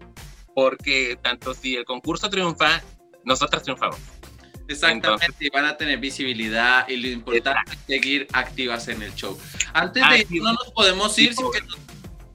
Porque 0.54 1.18
tanto 1.22 1.54
si 1.54 1.76
el 1.76 1.84
concurso 1.84 2.28
triunfa, 2.28 2.82
nosotras 3.24 3.62
triunfamos. 3.62 4.17
Exactamente, 4.68 5.34
y 5.40 5.48
van 5.50 5.64
a 5.64 5.76
tener 5.76 5.98
visibilidad 5.98 6.86
y 6.88 6.96
lo 6.96 7.08
importante 7.08 7.72
es 7.72 7.78
seguir 7.86 8.28
activas 8.32 8.86
en 8.88 9.02
el 9.02 9.14
show. 9.14 9.38
Antes 9.72 10.02
de 10.08 10.18
ir, 10.18 10.42
no 10.42 10.52
nos 10.52 10.70
podemos 10.72 11.18
ir 11.18 11.34
sin 11.34 11.50
que 11.50 11.60
nos, 11.62 11.78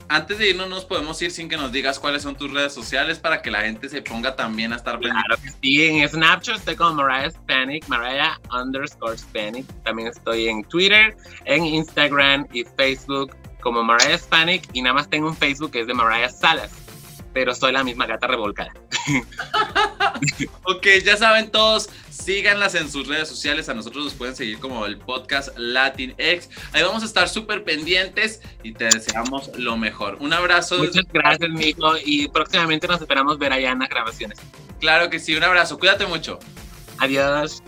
antes 0.10 0.38
de 0.38 0.50
irnos 0.50 0.70
nos 0.70 0.86
podemos 0.86 1.20
ir 1.22 1.32
sin 1.32 1.50
que 1.50 1.58
nos 1.58 1.72
digas 1.72 2.00
cuáles 2.00 2.22
son 2.22 2.36
tus 2.36 2.52
redes 2.52 2.74
sociales 2.74 3.20
para 3.20 3.42
que 3.42 3.50
la 3.50 3.62
gente 3.62 3.90
se 3.90 4.02
ponga 4.02 4.36
también 4.36 4.74
a 4.74 4.76
estar 4.76 5.00
Claro 5.00 5.38
que 5.42 5.50
sí, 5.62 5.84
en 5.84 6.08
Snapchat 6.08 6.58
estoy 6.58 6.76
con 6.76 6.96
Mariah 6.96 7.32
Spanic, 7.32 7.88
Mariah 7.88 8.40
underscore 8.52 9.18
Spanic. 9.18 9.66
También 9.84 10.10
estoy 10.10 10.50
en 10.50 10.64
Twitter, 10.66 11.16
en 11.46 11.66
Instagram 11.66 12.48
y 12.54 12.64
Facebook 12.78 13.36
como 13.62 13.84
Mariah 13.84 14.16
Hispanic 14.16 14.70
y 14.74 14.82
nada 14.82 14.94
más 14.94 15.10
tengo 15.10 15.30
un 15.30 15.36
Facebook 15.36 15.72
que 15.72 15.82
es 15.82 15.88
de 15.88 15.94
Mariah 15.94 16.30
Salas, 16.30 16.72
pero 17.34 17.56
soy 17.56 17.72
la 17.72 17.84
misma 17.84 18.06
gata 18.06 18.28
revolcada. 18.28 18.74
ok, 20.64 20.88
ya 21.04 21.18
saben 21.18 21.50
todos, 21.50 21.90
síganlas 22.24 22.76
en 22.76 22.90
sus 22.90 23.08
redes 23.08 23.28
sociales. 23.28 23.70
A 23.70 23.74
nosotros 23.74 24.06
nos 24.06 24.14
pueden 24.14 24.36
seguir 24.36 24.60
como 24.60 24.86
el 24.86 24.98
podcast 24.98 25.58
Latinx. 25.58 26.50
Ahí 26.72 26.84
vamos 26.84 27.04
a 27.04 27.06
estar 27.06 27.28
súper 27.30 27.64
pendientes 27.64 28.42
y 28.64 28.74
te 28.74 28.86
deseamos 28.86 29.52
lo 29.58 29.78
mejor. 29.78 30.18
Un 30.20 30.34
abrazo. 30.34 30.78
Muchas 30.78 31.06
gracias, 31.12 31.50
Nico. 31.50 31.94
Y 32.06 32.28
próximamente 32.28 32.88
nos 32.88 33.02
esperamos 33.02 33.38
ver 33.38 33.54
allá 33.54 33.72
en 33.72 33.80
las 33.80 33.90
grabaciones. 33.90 34.40
Claro 34.80 35.10
que 35.10 35.20
sí, 35.20 35.36
un 35.36 35.44
abrazo. 35.44 35.78
Cuídate 35.80 36.06
mucho. 36.06 36.40
Adiós. 37.00 37.64